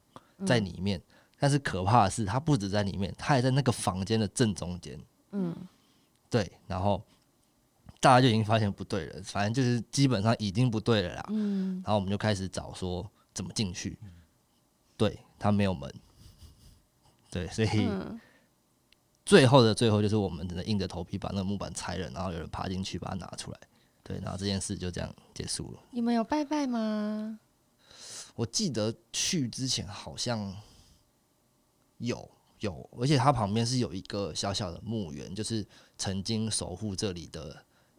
[0.46, 0.98] 在里面。
[0.98, 1.02] 嗯、
[1.38, 4.98] 但是可怕的是，他不止在里面，他还在那个房间的正中间。
[5.32, 5.54] 嗯，
[6.30, 6.50] 对。
[6.66, 7.02] 然后
[8.00, 11.26] 大家就已经发现不对了，反正就是基本上已经不对了啦。
[11.28, 11.74] 嗯。
[11.84, 13.98] 然后我们就开始找说怎么进去。
[14.96, 15.92] 对，他没有门。
[17.30, 17.68] 对，所以。
[17.87, 18.18] 嗯
[19.29, 23.61] 最后的最后，就是我们只能硬着头皮把那个木板拆了，然后有人爬进去把它拿出来，
[24.03, 25.81] 对，然后这件事就这样结束了。
[25.91, 27.38] 你们有拜拜吗？
[28.35, 30.57] 我记得去之前好像
[31.99, 32.27] 有
[32.61, 35.67] 有，而且它旁边是有一个小小的墓园，就是
[35.99, 37.55] 曾经守护这里的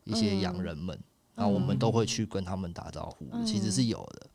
[0.06, 1.04] 一些洋人们，嗯、
[1.36, 4.28] 然后我们都会去跟他们打招呼，嗯、其实是有的。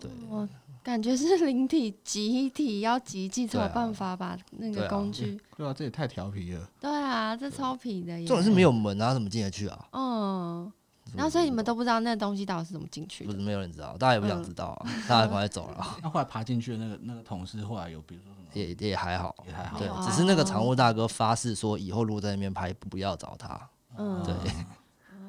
[0.00, 0.48] 对，我
[0.86, 5.24] 感觉是灵体集体要集体才有办法把那个工具。
[5.24, 6.70] 对啊，对啊，这也太调皮了。
[6.80, 8.24] 对啊，这超皮的耶。
[8.24, 9.84] 重点是没有门啊，怎么进得去啊？
[9.90, 10.72] 嗯，
[11.12, 13.32] 然后所以你们都不知道那个东西到底是怎么进去的？
[13.32, 15.84] 不是没有人知道，大家也不想知道啊，嗯、大家赶快走了。
[16.04, 18.46] 那后来爬进去的那个那个同事后来有，比如说什么？
[18.52, 19.80] 也也还好，也还好。
[19.80, 23.60] 对，只是那个常务大哥发誓说，以后如果在那边拍，不要找他。
[23.98, 24.32] 嗯，对。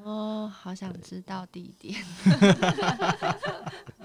[0.03, 1.95] 哦，好想知道地点。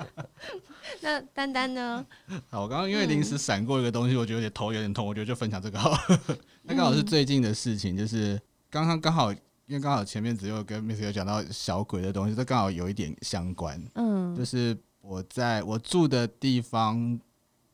[1.03, 2.05] 那丹丹呢？
[2.49, 5.97] 好，我刚刚因为临时闪过一个东西，嗯、我觉得有点头有点痛，我觉得就分享这个好。
[6.63, 13.83] 那刚好是最近的事情，就是刚刚刚好，因为刚好前面只有跟 Miss 有讲到小鬼的东西，这刚好有一点相关。
[13.95, 17.21] 嗯，就是我在我住的地方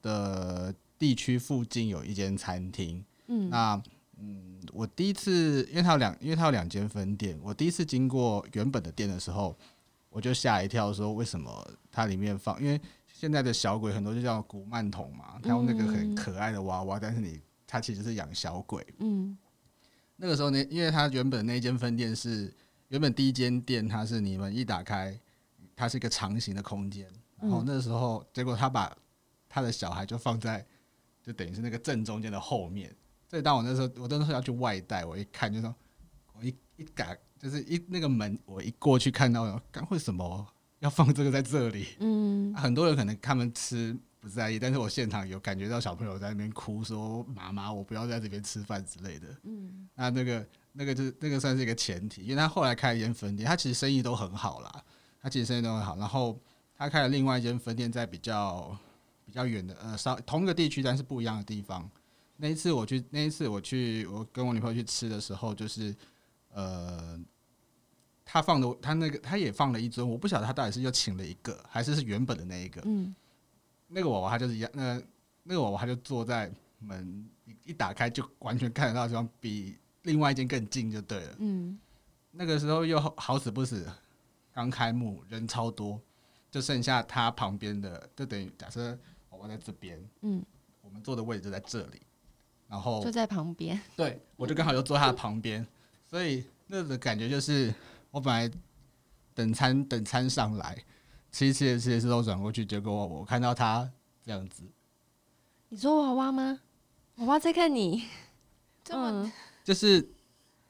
[0.03, 3.05] 的地区附近有一间餐厅。
[3.27, 3.83] 嗯，那。
[4.21, 7.39] 嗯，我第一次，因为它有两，因为它有两间分店。
[7.41, 9.57] 我第一次经过原本的店的时候，
[10.11, 12.61] 我就吓一跳，说为什么它里面放？
[12.61, 12.81] 因为
[13.19, 18.87] 现在的小鬼很多就叫古曼童嘛，他用那个很可爱的娃娃，但是你他其实是养小鬼。
[19.01, 19.37] 嗯，
[20.15, 22.55] 那个时候呢，因为他原本那间分店是
[22.87, 25.19] 原本第一间店，它是你们一打开，
[25.75, 27.09] 它是一个长形的空间。
[27.41, 28.97] 然后那时候，结果他把
[29.49, 30.65] 他的小孩就放在，
[31.21, 32.95] 就等于是那个正中间的后面。
[33.29, 35.75] 所以当我那时候，我那时候要去外带，我一看就说，
[36.35, 40.47] 我一一改，就是一那个门，我一过去看到，干为什么
[40.81, 41.87] 要放这个在这里？
[42.01, 49.27] 嗯，很多人可能他们吃不在意，但是我现场有感觉到小朋友在那边哭，说妈妈，我不要在这边吃饭之类的。
[49.45, 54.83] 嗯，那那个那个就是那个算是一个前提，因为他后来开了一间分店，他其实生意都很好啦，
[55.23, 56.39] 他其实生意都很好，然后
[56.77, 58.77] 他开了另外一间分店在比较
[59.25, 61.89] 比较远的呃，稍同一个地区，但是不一样的地方。
[62.41, 65.95] 那一次我去，那一次我去，我跟我女朋友去吃的时候，就是，
[66.51, 67.08] 呃，
[68.31, 72.83] 他放的，他那个他也放了一尊，我不晓得他到底是又请了一个，还是是原本的那一个。
[72.85, 73.15] 嗯。
[73.87, 75.03] 那个娃娃他就是一样，那
[75.45, 77.27] 那个娃娃他就坐在门
[77.65, 81.37] 一打开就完全看得到的地方，比另外一间更近就对了。
[81.39, 81.79] 嗯。
[82.31, 83.91] 那个时候又好死不死，
[84.53, 85.99] 刚开幕人超多，
[86.51, 88.91] 就剩下他旁边的，就等于假设
[89.31, 90.45] 娃娃在这边，嗯，
[90.83, 92.03] 我们坐的位置就在这里。
[92.69, 95.67] 然后坐在旁边，对，我就刚好又坐他的旁边，
[96.07, 97.75] 所以那个感觉就是
[98.11, 98.51] 我本来
[99.35, 100.77] 等餐等餐上来，
[101.31, 103.91] 吃一吃吃一吃都转过去，结果我，我看到他
[104.25, 104.63] 这样子。
[105.69, 106.61] 你说娃娃吗？
[107.17, 108.05] 娃娃在看你，
[108.91, 109.31] 嗯，
[109.63, 110.09] 就是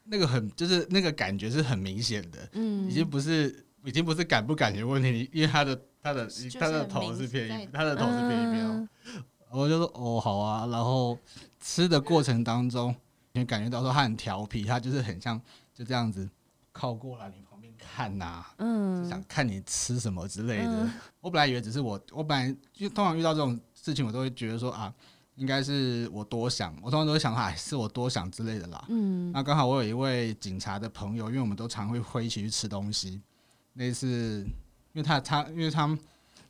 [0.03, 6.27] 那个很，就是那个感觉是很明显的，嗯，已经不是已经不是感不感觉问题，因为他的他的
[6.59, 8.89] 他的头是偏一，他的头是偏一边，嗯、
[9.51, 11.17] 我就说哦好啊，然后
[11.61, 12.93] 吃的过程当中，
[13.31, 15.39] 你感觉到说他很调皮，他就是很像
[15.73, 16.29] 就这样子
[16.79, 20.85] 靠过来你旁边看呐、啊，嗯，就想看你吃什么之类的。
[20.85, 23.59] 嗯、我本来以为只是我，我本来就通常遇到这种。
[23.81, 24.93] 事情我都会觉得说啊，
[25.35, 28.85] 应该是我多想，我通常都会想，哎，是我多想之类的啦。
[28.89, 33.21] 嗯，那刚好我有一位警察的朋友，因为我们都常会会一起去吃东西。
[33.71, 34.45] 那次，
[34.91, 35.99] 因为他他因为他们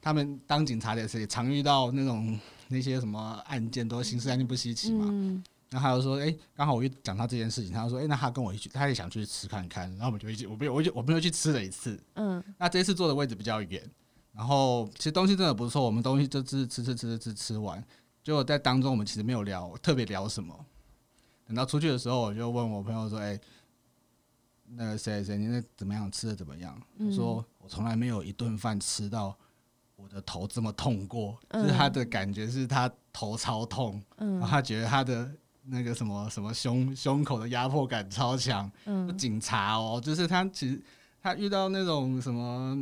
[0.02, 2.38] 他们当警察的时候也常遇到那种
[2.68, 5.06] 那些什么案件，都刑事案件不稀奇嘛。
[5.08, 9.90] 嗯，然后他就说，哎、欸，刚好我一讲到这件事情，他就说，哎、欸，那他跟我一起，他也想去吃看看。
[9.92, 12.00] 然后我们就一起，我们我就我们又去吃了一次。
[12.16, 13.84] 嗯，那这一次坐的位置比较远。
[14.32, 17.84] 然后其实东西真的不错，我们东西就是吃吃吃吃吃吃完，
[18.24, 20.66] 结果在当中我们其实没有聊特别聊什么。
[21.46, 23.38] 等到出去的时候，我就问我朋友说：“哎，
[24.68, 26.10] 那个谁谁，你那怎么样？
[26.12, 29.36] 吃的怎么样？”嗯、说：“我从来没有一顿饭吃到
[29.96, 35.30] 我的头这么痛过，嗯、就是他的感觉是他头超痛，嗯、然后他觉得他的
[35.66, 38.72] 那个什么什么胸胸口的压迫感超强。
[38.86, 40.82] 嗯、警察哦，就是他其实
[41.22, 42.78] 他遇到那种什么。”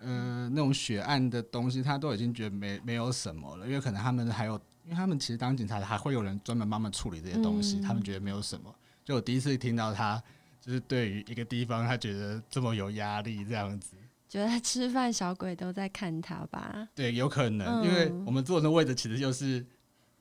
[0.00, 8.72] 呃，那种血案的东西，他都已经觉得没没有什么了，因为可能他们还有，因为他们其实当警察的还会有人专门帮忙处理这些东西，嗯、他们觉得没有什么。
[9.04, 10.22] 就我第一次听到他，
[10.60, 13.96] 就是对于一个地方，他觉得这么有压力这样子，
[14.28, 16.88] 觉得吃饭小鬼都在看他吧？
[16.94, 19.66] 对，有可能，嗯、因为我们坐的位置其实就是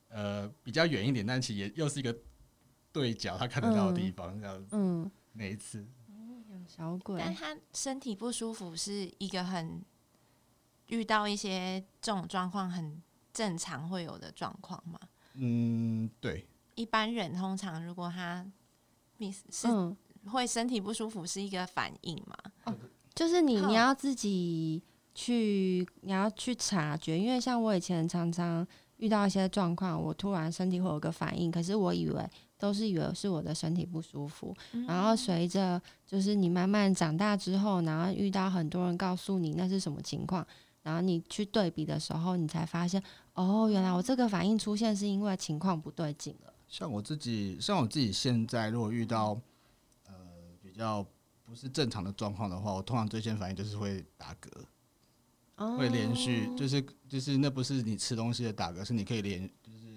[0.10, 2.16] 呃比较远一点，但其实也又是一个
[2.92, 4.70] 对角，他看得到的地方这样子。
[4.72, 5.86] 嗯，那一次。
[6.68, 9.82] 小鬼，但他身体不舒服是一个很
[10.88, 15.00] 遇到一些这种状况很正常会有的状况吗？
[15.36, 16.46] 嗯，对。
[16.76, 18.46] 一般人通常如果他
[19.50, 19.68] 是
[20.26, 22.38] 会身体不舒服是一个反应嘛？
[22.66, 22.76] 哦，
[23.16, 24.84] 就是你你要自己
[25.16, 32.30] 去你要去察觉，因为像我以前常常遇到一些状况，我突然身体会有个反应，可是我以为。
[32.60, 40.44] 都是以为是我的身体不舒服，嗯、然后随着就是你慢慢长大之后，然后遇到很多人告诉你那是什么情况，
[40.82, 43.00] 然后你去对比的时候，你才发现
[43.36, 46.54] 哦，原来我这个反应出现是因为情况不对劲了。
[46.68, 49.40] 像我自己，像我自己现在如果遇到
[50.08, 50.16] 呃
[50.60, 51.06] 比较
[51.46, 54.66] 不是正常的状况的话，我通常最先反应就是会打嗝，哦、
[55.78, 59.88] 会连续就是就是那不是你吃东西的打嗝，是你可以连就是。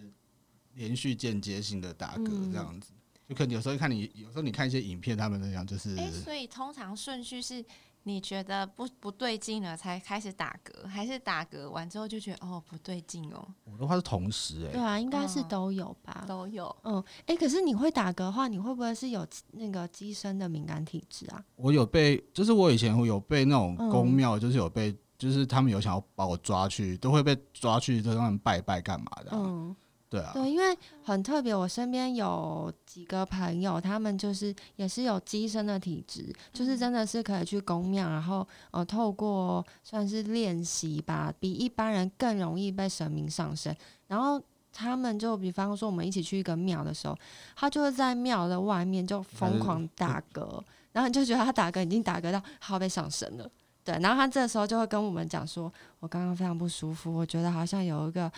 [0.75, 5.94] 连续间接性的打嗝这样子，嗯、就可能有时候看你，有时候你看一些影片，他们那样就是。
[5.96, 7.62] 哎、欸，所以通常顺序是
[8.05, 13.46] 你觉得不不对劲了才开始打嗝，还是打嗝完之后就觉得哦不对劲哦？
[13.64, 14.73] 我的话是同时哎、欸。
[14.73, 16.75] 对啊，应该是都有吧，嗯、都有。
[16.85, 21.44] 嗯，哎、欸，可是你会打嗝的话，你会不会是有那个机身的敏感体质啊？
[21.57, 29.37] 我有被，就是我以前有被那种宫庙，就是有被，就是他们有想要把我抓去，都会被抓去，就让人拜拜干嘛的、啊？
[29.37, 29.76] 嗯。
[30.09, 43.72] 对啊，对，因为很特别，我身边有几个朋友，他们就是也是有机身的体质，就是真的是可以去宫庙，然后呃，透过算是练习吧，比一般人更容易被神明上身。
[44.09, 47.16] 然后他们就比方说，我们一起去一个庙的时候，
[47.54, 53.48] 他就会在庙的外面就疯狂打嗝， 然后你就觉得他打嗝已经打嗝到他被上身了。
[53.85, 58.31] 对，然后他这时候就会跟我们讲说，我刚刚非常不舒服，我觉得好像有一个。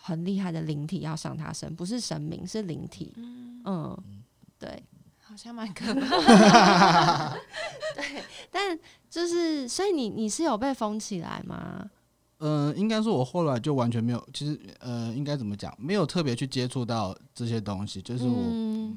[0.00, 3.12] 很厉害的灵体要上他身，不是神明，是灵体。
[3.16, 4.22] 嗯，嗯，
[4.56, 4.80] 对，
[5.20, 7.34] 好像蛮可怕。
[7.96, 8.78] 对，但
[9.10, 11.90] 就是，所以你你是有被封起来吗？
[12.38, 14.28] 呃，应该说，我后来就完全没有。
[14.32, 18.96] 其实，呃，应该怎么讲，没有特别去接触到这些东西，就是我，嗯，嗯，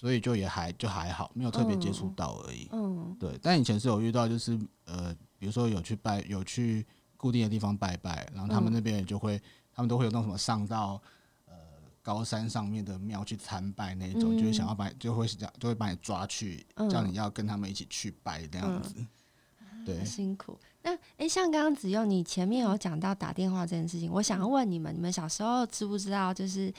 [0.00, 2.68] 所以就也还就还好，没有特别接触到而已。
[2.72, 3.38] 嗯，对。
[3.42, 6.86] 但以前是有遇到，就是呃，比如说有去拜，有去
[7.18, 9.38] 固定的地方拜拜，然后他们那边也就会。
[9.72, 11.00] 他们都会有那种什么上到
[11.46, 11.54] 呃
[12.02, 18.96] 高山上面的庙去参拜那种，嗯、就是想要把就会这样就会把你抓去，嗯、叫你要跟他们一起去拜这样子。
[18.98, 20.58] 嗯、对，辛苦。
[20.82, 26.70] 那哎、欸，像刚刚子佑你前面有讲到打电话这件事情，我想要问你们，你们小时候知不知道，就是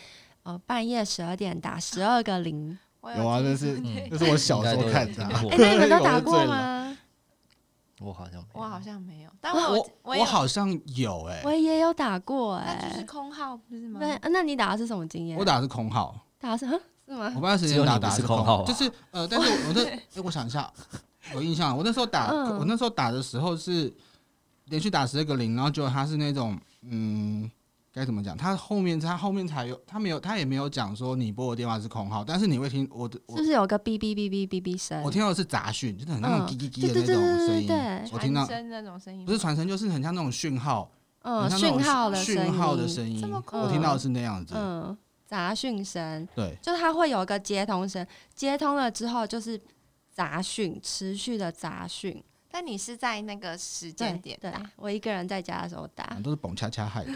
[0.44, 2.78] 呃半夜十二点打十二个铃？
[3.04, 3.80] 有啊，那是
[4.10, 5.24] 那是我小时候看的。
[5.24, 6.98] 哎、你们都 打过吗？
[8.00, 14.00] 我好像没有，我好像没有，但我我我，好像有哎、欸，我也有打过哎、欸，就是空号不是吗？
[14.02, 15.38] 那那你打的是什么经验？
[15.38, 16.66] 我打的是空号，打的是
[17.08, 17.32] 是吗？
[17.36, 20.72] 我不知道时间打打是空号，就是呃，但是我的 哎、欸，我想一下，
[21.36, 21.78] 有印象。
[21.78, 23.94] 我那时候打，嗯、我那时候打的时候是
[24.66, 27.48] 连续打十二个零，然后就他是那种，嗯，
[27.94, 28.38] 该怎么讲？
[28.38, 35.02] 他后面他后面才有，他没有，他也没有讲说你拨的电话是空号，但是你会听我的，是不是有个哔哔哔哔哔哔声？
[35.04, 37.70] 我听到的是杂讯，就是很像那种叽叽叽的那种声音。
[38.14, 40.90] 我听到那种声音，不是传声，就是很像那种讯号，
[41.24, 43.22] 嗯，讯号的讯号的声音。
[43.52, 49.60] 我听到的是那样子，嗯，杂讯声，对，就是它会有一个接通声，接通了之后就是
[50.10, 52.24] 杂讯，持续的杂讯。
[52.52, 57.12] 但你是在那个时间点对，对，我一个人在家的时候打，都是蹦恰恰害的。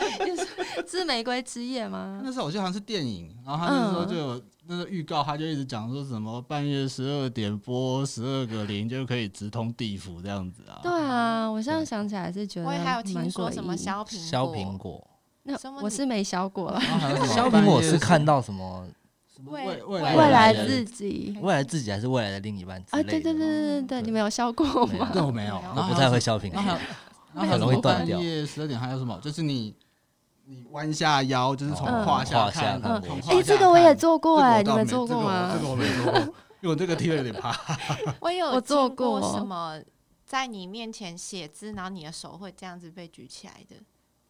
[0.86, 2.20] 是玫瑰之夜吗？
[2.22, 10.80] 那时候我记得好像是电影，然后他那时候就有、嗯、那个预告，他就一直讲说什么半夜十二点播十二个零就可以直通地府这样子啊。
[10.82, 15.10] 对啊，我现在想起来是觉得我也还有听说什么削苹果削苹果，
[15.44, 16.78] 那我是没削过了。
[16.80, 18.86] 削苹果是看到什么？
[19.46, 23.02] 未未来自己，未来自己还是未来的另一半啊？
[23.02, 25.10] 对对对对对，你没有笑过吗？
[25.12, 26.62] 对，我没有，我不太会削苹果，
[27.34, 28.18] 很容易断掉。
[28.18, 29.18] 半夜十二点还有什么？
[29.22, 29.74] 就是你
[30.44, 32.80] 你弯下腰，就是从胯下看。
[33.28, 35.50] 哎，这个我也做过哎，你们做过吗？
[35.54, 37.54] 这个我没做过，因为我这个听了有点怕。
[38.20, 39.80] 我有我做过什么，
[40.24, 43.76] 在你面前写字，然后你的手会这样子被举起来的。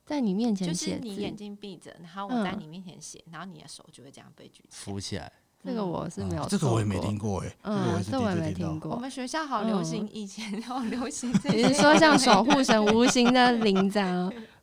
[0.05, 5.30] 在你面前写，就是你眼睛闭着，然后我在你面前写，然后你的手就会这样被举起浮起来。
[5.64, 8.90] 这个我是没有，这个我也没听过哎，嗯，这我也没听过。
[8.90, 11.30] 我们学校好流行，以前好流行。
[11.55, 14.00] 你是说像 守护神无形的灵这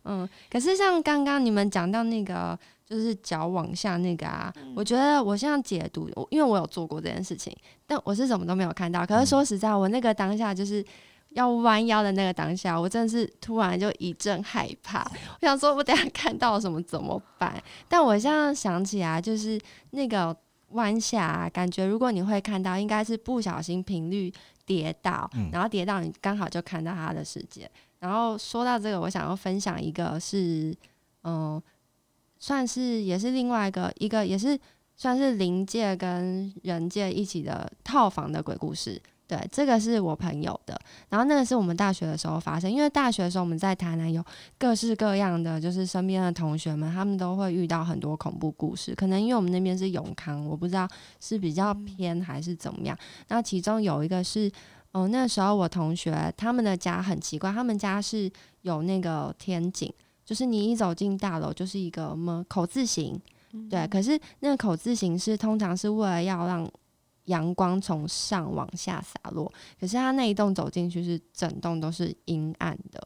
[0.04, 7.56] 嗯，可是像刚刚你们讲到那个，就是脚往下那个啊，我觉得我现在解读，因为我有做过这件事情，
[7.88, 9.06] 但我是什么都没有看到。
[9.06, 10.86] 可是说实在，我那个当下就是。
[11.30, 15.04] 要弯腰的那个当下，我真的是突然就一阵害怕。
[15.42, 17.62] 我想说，我等下看到什么怎么办？
[17.88, 19.60] 但我现在想起来，就是
[19.92, 20.36] 那个
[20.70, 24.34] 弯下啊，感觉如果你会看到，应该是不小心频率
[24.66, 27.70] 跌倒，然后跌到你刚好就看到他的世界。
[28.00, 30.76] 然后说到这个，我想要分享一个是，
[31.24, 31.62] 嗯，
[32.40, 34.58] 算是也是另外一个一个也是
[34.96, 39.02] 算是灵界跟人界一起的套房的鬼故事。
[39.30, 40.76] 对，这个是我朋友的，
[41.08, 44.26] 然后那个是我们大学的时候发生，因为大学的时候我们在台南有
[44.58, 48.96] 各式各样的，就是身边的同学们，他们都会遇到很多恐怖故事。
[48.96, 52.98] 可能因为我们那边是永康，我不知道是比较偏还是怎么样。
[53.28, 54.52] 那其中有一个是，
[54.94, 58.32] 哦、呃，那时候我同学他们的家很奇怪，他们家是
[58.64, 59.94] 有那个天井，
[60.26, 63.22] 就是你一走进大楼就是一个什么口字形，
[63.70, 66.68] 对，可是那个口字形是通常是为了要让。
[67.30, 73.02] 阳光从上往下洒落，可是他那一栋走进去是整栋都是阴暗的，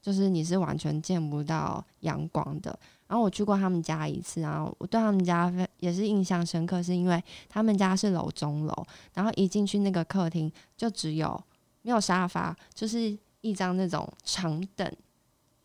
[0.00, 2.78] 就是你是完全见不到阳光的。
[3.06, 11.38] 然后我去过他们家一次，然后我对他们家也是印象深刻，是因为他们家是楼中楼，然后一进去那个客厅就只有
[11.82, 14.90] 没有沙发，就是一张那种长凳，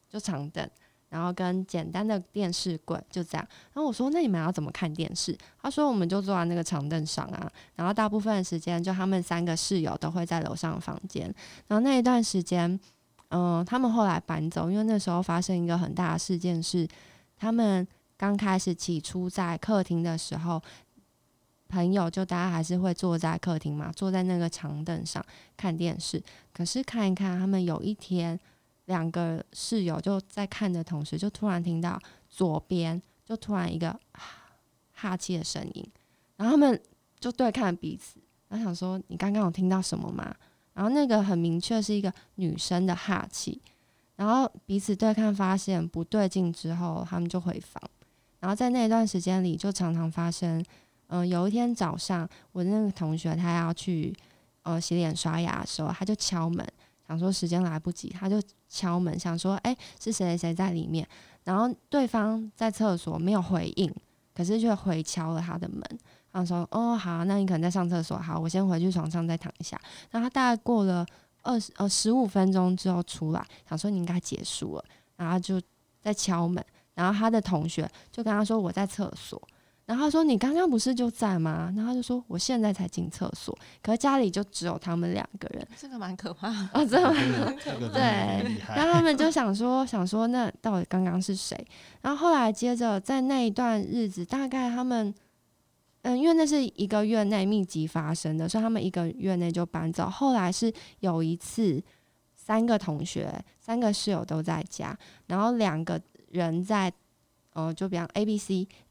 [0.10, 0.68] 就长凳。
[1.10, 5.36] 然后跟简单的电视柜就这样，然后我说，那你们要怎么看电视？
[5.60, 11.26] 他说我们就坐在那个长凳上啊，然后大部分的时间就他们三个室友都会在楼上房间，
[11.68, 12.80] 然后那一段时间，
[13.30, 16.88] 嗯、他们后来搬走，因为那时候发生一个很大的事件是，
[17.36, 20.62] 他们刚开始起初在客厅的时候，
[21.70, 25.26] 朋友就大家还是会坐在客厅嘛，坐在那个长凳上
[25.58, 26.22] 看电视，
[26.54, 28.40] 可是看一看，他们有一天。
[28.90, 33.98] 两个室友就在看的同时，就突然听到左边就突然一个
[34.92, 35.88] 哈气的声音，
[36.36, 36.82] 然后他们
[37.20, 40.36] 就对看彼此，然后想说：“你刚刚有听到什么吗？”
[40.74, 43.62] 然后那个很明确是一个女生的哈气，
[44.16, 47.82] 然后彼此对看发现不对劲之后，他们就回房。
[48.40, 50.64] 然后在那段时间里，就常常发生。
[51.12, 54.16] 嗯、有一天早上，我那个同学他要去
[54.62, 56.66] 呃洗脸刷牙的时候，他就敲门。
[57.10, 61.06] 想说时间来不及，他就敲门，想说：“哎、欸，是谁谁在里面？”
[61.44, 63.92] 然后对方在厕所没有回应，
[64.36, 65.82] 可是却回敲了他的门。
[66.32, 69.76] 他说：“哦，好，那你可能在上厕所，好，我先回去床上再躺一下。”
[70.12, 71.04] 然后他大概过了
[71.42, 74.86] 二十呃十五分钟之后出来，想说你应该结束了，
[75.16, 75.60] 然后就
[76.00, 79.42] 在敲门，然后他的同学就跟他说：“我在厕所。”
[79.90, 86.70] 然后他说：“你刚刚不是就在吗？”然后他就说：“我现在才进厕所，可是家里就只有他们两个人。”这个蛮可怕的。
[86.76, 87.56] 哦，真的吗？
[87.92, 88.62] 对。
[88.68, 91.58] 然后他们就想说，想说那到底刚刚是谁？
[92.04, 95.12] 然后后来接着在那一段日子，大概他们，
[96.04, 100.08] 嗯，因为那是一个月内密集发生的，所以他们一个月内就搬走。
[100.08, 101.82] 后来是有一次，
[102.36, 106.94] 三个同学、三个室友都在家，然后两个人在。
[107.54, 108.38] 哦，就比方 A、B、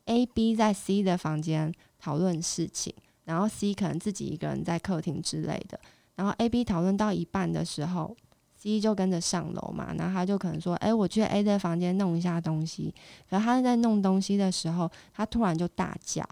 [0.09, 2.95] C，A、B 在 C 的房间讨论事情，
[3.25, 5.79] 然后 C 可能自己一个人在客厅之类的。
[6.17, 8.17] 然后 A、B 讨论到一半的时候
[8.57, 12.93] ，C 就跟着上楼嘛，然后他就可能说：“哎，我去 A 的房间弄一下东西。”
[13.29, 16.27] 然后他在弄东西的时候，他突然就大叫，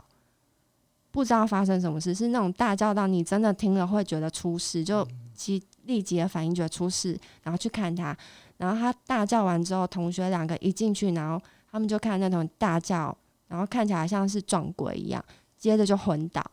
[1.11, 8.17] 不知道发生什么事，是那种大叫到你真的听了会觉得出事，就即立即的反应觉得出事，然后去看他。
[8.57, 13.17] 然后他大叫完之后，同学两个一进去，然后他们就看那种大叫，
[13.49, 15.25] 然后看起来像是撞鬼一样，
[15.57, 16.45] 接着就昏倒。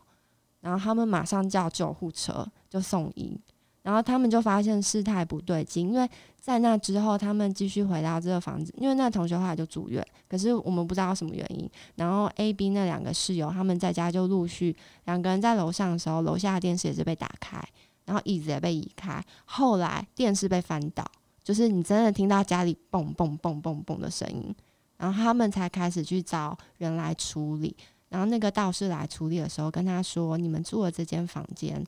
[0.60, 3.38] 然后他们马上叫救护车，就送医。
[3.82, 6.08] 然后他们就发现事态不对劲，因为
[6.40, 11.70] 在那之后，他们继续回到这个房子，因为那同学后来就住院，可是我们不知道什么原因。
[11.96, 14.74] 然后 A、B 那两个室友他们在家就陆续
[15.04, 17.62] 两个人在楼上的时候，楼下的电视也是被打开，
[18.06, 21.04] 然后椅子也被移开，后来电视被翻倒，
[21.42, 24.54] 就是你真的听到家里蹦蹦蹦蹦蹦的声音，
[24.96, 27.76] 然后他们才开始去找人来处理。
[28.08, 31.84] 然后那个道士来处理的时候，跟他说：“你们住的这间房间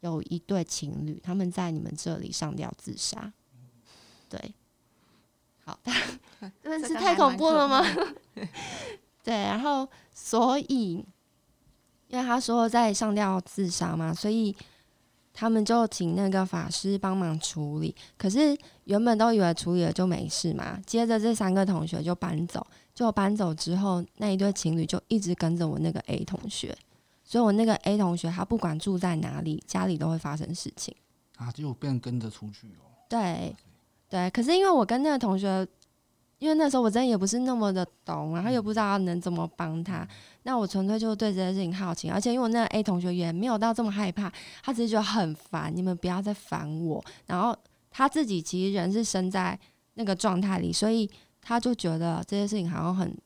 [0.00, 3.32] 有一对情侣，他们在你们这里上吊自杀。”
[4.28, 4.54] 对，
[5.64, 5.92] 好的，
[6.62, 7.84] 真的是太恐怖了吗？
[9.22, 11.04] 对，然后所以，
[12.08, 14.56] 因为他说在上吊自杀嘛，所以。
[15.38, 20.80] 他们就请那个法师帮忙处理，可是原本都以为处理了就没事嘛。
[20.86, 26.74] 接着这三个同学就搬走，就搬走之后，那一对情侣就一直跟着我那个 A 同学，
[27.22, 30.96] 所以我那个 A 同学他不管住在哪里，家里都会发生事情
[31.36, 32.88] 啊，就变跟着出去哦。
[33.06, 33.54] 对，
[34.08, 35.68] 对，可是因为我跟那个同学。
[36.38, 40.06] 因为那时候我真的也不是那么的懂，然后又不知道能怎么帮他。
[40.42, 44.30] 那我纯粹就对这件事情好奇，而且因为我那个 A 同学也没有到这么害怕，
[44.62, 47.02] 他只是觉得很烦，你们不要再烦我。
[47.26, 47.56] 然后
[47.90, 49.58] 他自己其实人是身在
[49.94, 51.10] 那个状态里，所以
[51.40, 53.16] 他就觉得这些事情好像很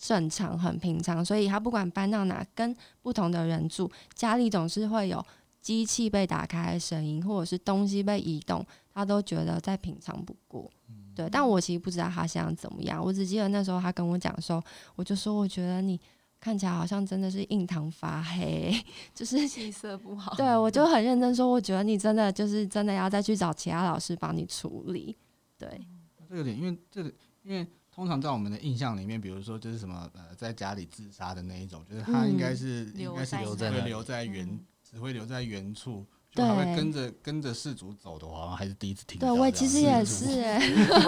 [0.00, 1.22] 正常、很平常。
[1.22, 5.24] 所以他不管搬到哪，跟不同的人住，家里总是会有
[5.60, 8.64] 机器被打开的声音，或者是东西被移动，
[8.94, 10.70] 他都觉得再平常不过。
[11.16, 13.02] 对，但我其实不知道他现在怎么样。
[13.02, 14.62] 我只记得那时候他跟我讲的时候，
[14.94, 15.98] 我就说我觉得你
[16.38, 18.70] 看起来好像真的是印堂发黑，
[19.14, 20.34] 就是气色不好。
[20.34, 25.16] 对，我就很认真说，我觉得你真的就是真的要再去找其他老师帮你处理。
[25.56, 25.80] 对，
[26.28, 27.10] 这有点，因为这个，
[27.42, 36.04] 因为通常在我们的印象里面，比如说就是什么呃，在家里自杀的那一种，就是他应该是、嗯、应该是留在留在原、嗯、只会留在原处。
[36.36, 39.28] 对，还会跟着跟着事主走的话，还是第一次听到。
[39.28, 40.60] 对，我其实也是哎，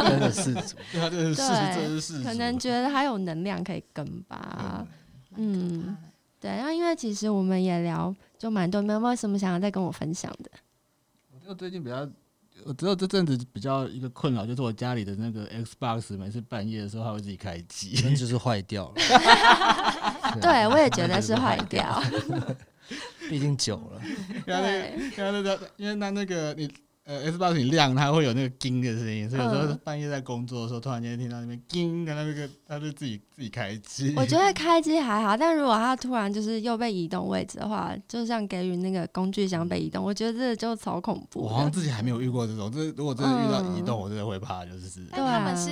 [0.08, 1.42] 跟着事主，对啊，这是事，
[1.74, 4.86] 这是可能觉得他有能量可以跟吧。
[5.36, 5.96] 嗯，
[6.40, 6.50] 对。
[6.50, 10.50] 然后因为其实我们也聊就蛮多，没有没有什么想要再跟我分享的？
[11.46, 12.08] 我最近比较，
[12.64, 18.94] 我只有这阵子比较一个困扰，就是我家里的那个 Xbox 每次半夜的时候，它会自己开机， 就是坏掉了。
[20.42, 22.02] 对，我也觉得是坏掉。
[23.28, 24.00] 毕竟久了，
[24.46, 26.70] 因为那个，因为那那个你
[27.04, 34.14] 呃 S box，你亮，它会有那个叮的声音，所以有时候半夜在工作的时候，突然间听到那边叮，然后那个它就自己自己开机。
[34.16, 41.40] 我觉得开机还好，但如果它突然就是又被移动位置的话，就像给予那个工具箱被移动，我觉得这就超恐怖。
[41.40, 45.00] 我好像自己还没有遇过这种，这如果真的遇到移动，我真的会怕，就是。
[45.06, 45.70] 对他们是。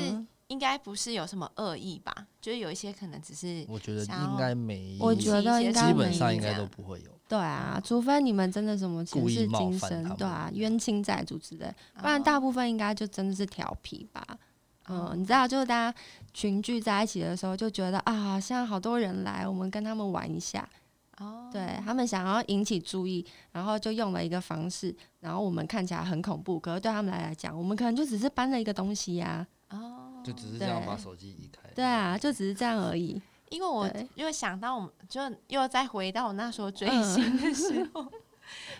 [0.48, 2.14] 应该不是有什么恶意吧？
[2.40, 7.10] 就是有一些可能只是，我觉得应该没，我觉得应该基本上应该都不会有。
[7.28, 14.24] 对啊，除非你们真的什么前世今生，对啊，冤亲债主之类，不然大部分应该就真的是调皮吧。
[14.88, 15.98] 嗯，你知道，就是大家
[16.32, 20.68] 群聚在一起的时候，就觉得啊，现在好多人来，我们跟他们玩一下。
[21.18, 29.44] 哦，对他们想要引起注意，然后就用了一个方式，然后我们看起来很恐怖，可是对他们来来讲，我们可能就只是搬了一个东西呀。
[29.70, 30.05] 哦。
[30.26, 31.68] 就只是这样把手机移开。
[31.74, 33.22] 对啊，就只是这样而已。
[33.48, 38.10] 因为我又想到，我们就又再回到我那时候追星的时 候，嗯、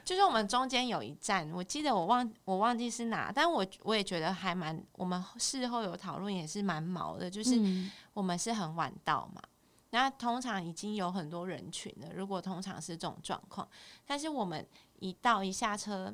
[0.05, 7.55] 就是我们中间有一站，我记得我忘我忘记是哪，但我我也觉得还蛮，我们事后有讨论也是蛮毛的，就是
[8.13, 9.41] 我们是很晚到嘛，
[9.91, 13.69] 那通常已经有很多人群了，如果通常是这种状况，
[14.05, 14.67] 但是我们
[14.99, 16.13] 一到一下车。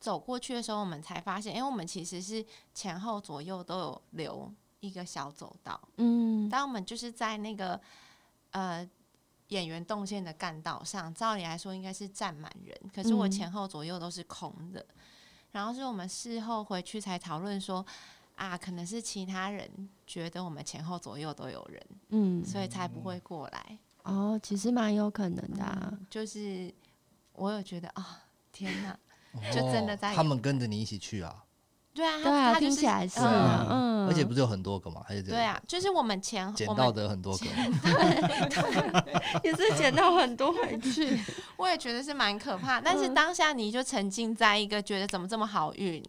[0.00, 2.44] 走过去的时候，我们才发现，因为我们其实是
[2.74, 5.80] 前后左右都有留一个小走道。
[5.96, 7.80] 嗯，当我们就是在那个
[8.52, 8.88] 呃
[9.48, 14.80] 演员动线的干道上，照理来说应该是站满人，可是我前后左右都是空的。
[14.80, 14.96] 嗯、
[15.52, 17.84] 然后是我们事后回去才讨论说，
[18.36, 23.78] 啊，可能是其他人觉得我们前后左右都有人，嗯，所以才不会过来。
[24.04, 26.72] 哦，其实蛮有可能的、啊嗯，就是
[27.32, 28.04] 我有觉得啊、哦，
[28.52, 28.98] 天哪！
[29.52, 31.44] 就真的在他们跟着你一起去啊？
[31.94, 35.02] 对啊，对啊，听起来是，嗯，而且不是有很多个嘛？
[35.04, 37.46] 还是对啊，就是我们前捡到的很多个，
[39.42, 41.18] 也是捡到很多回去。
[41.58, 46.00] 我也觉得是蛮可怕，但是当下你就沉浸在一个觉得怎么这么好运，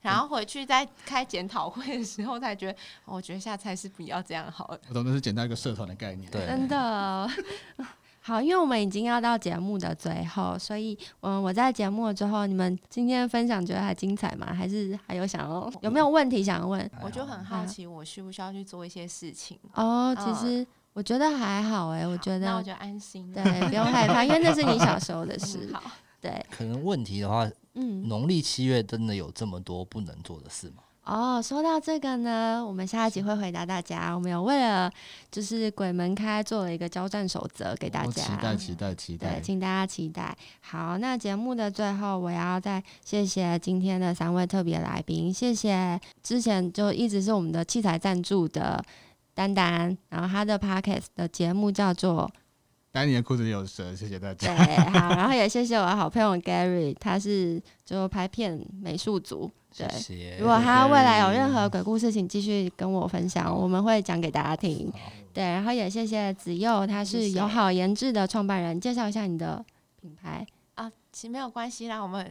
[0.00, 4.80] 然后回去再开检讨会的时候，才觉得，我觉得下次还是不要这样好了。
[4.88, 7.30] 我懂的是捡到一个社团的概念，对，真的。
[8.28, 14.52] 好，因为我们已经要到节目的最后，所以，嗯，我在节目之后，你们今天分享觉得还精彩吗？
[14.52, 16.90] 还是还有想要有没有问题想要问？
[17.02, 19.58] 我就很好奇，我需不需要去做一些事情？
[19.72, 25.70] 哦，其实我觉得还好哎，我觉得那我就安心，对，不用害怕，因为那是你小时候的事。
[25.72, 25.82] 好，
[26.20, 26.44] 对。
[26.50, 30.82] 可能问题的话，嗯，农历七月真的有这么多不能做的事吗？
[31.08, 34.14] 哦，说到这个呢，我们下一集会回答大家。
[34.14, 34.92] 我们有为了
[35.30, 40.36] 就是鬼门开做了一个交战守则给大家，期待期待期待，对，请大家期待。
[40.60, 48.84] 好，那节目的最后，我要再谢谢今天的三位特别来宾，谢谢之前就一直是我们的器材赞助的
[49.32, 52.30] 丹丹，然后他的 Podcast 的节目叫做。
[52.90, 54.54] 丹尼的裤子里有蛇，谢谢大家。
[54.54, 59.50] 对，好，然后也谢谢我的好朋友 Gary， 他是就拍片美术组。
[59.76, 64.90] 对，谢谢，如果他未来有任何鬼故事，请继续跟我分享，我们会讲给大家听。
[65.32, 69.64] 对，然后也谢谢子佑，他是友好研制的创办人，介绍一下你的
[70.00, 72.28] 品牌啊，其实没有关系啦，我们。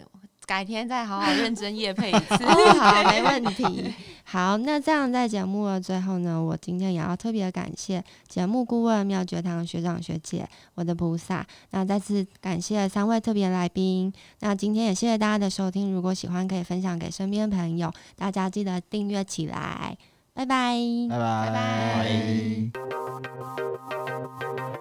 [0.48, 2.38] 改天再好好认真夜配一次，
[2.80, 3.94] 好， 没问题。
[4.24, 11.46] 好，那这样在节目的最后呢，我今天也要特别感谢节目顾问妙觉堂学长学姐，我的菩萨。
[11.72, 14.12] 那再次感谢三位特别来宾。
[14.40, 19.98] 那今天也谢谢大家的收听，如果喜欢可以分享给身边朋友，大家记得订阅起来。
[20.34, 20.76] 拜拜，
[21.10, 21.54] 拜拜，拜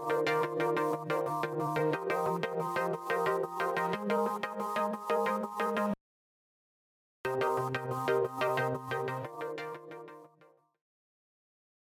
[0.08, 0.15] 拜。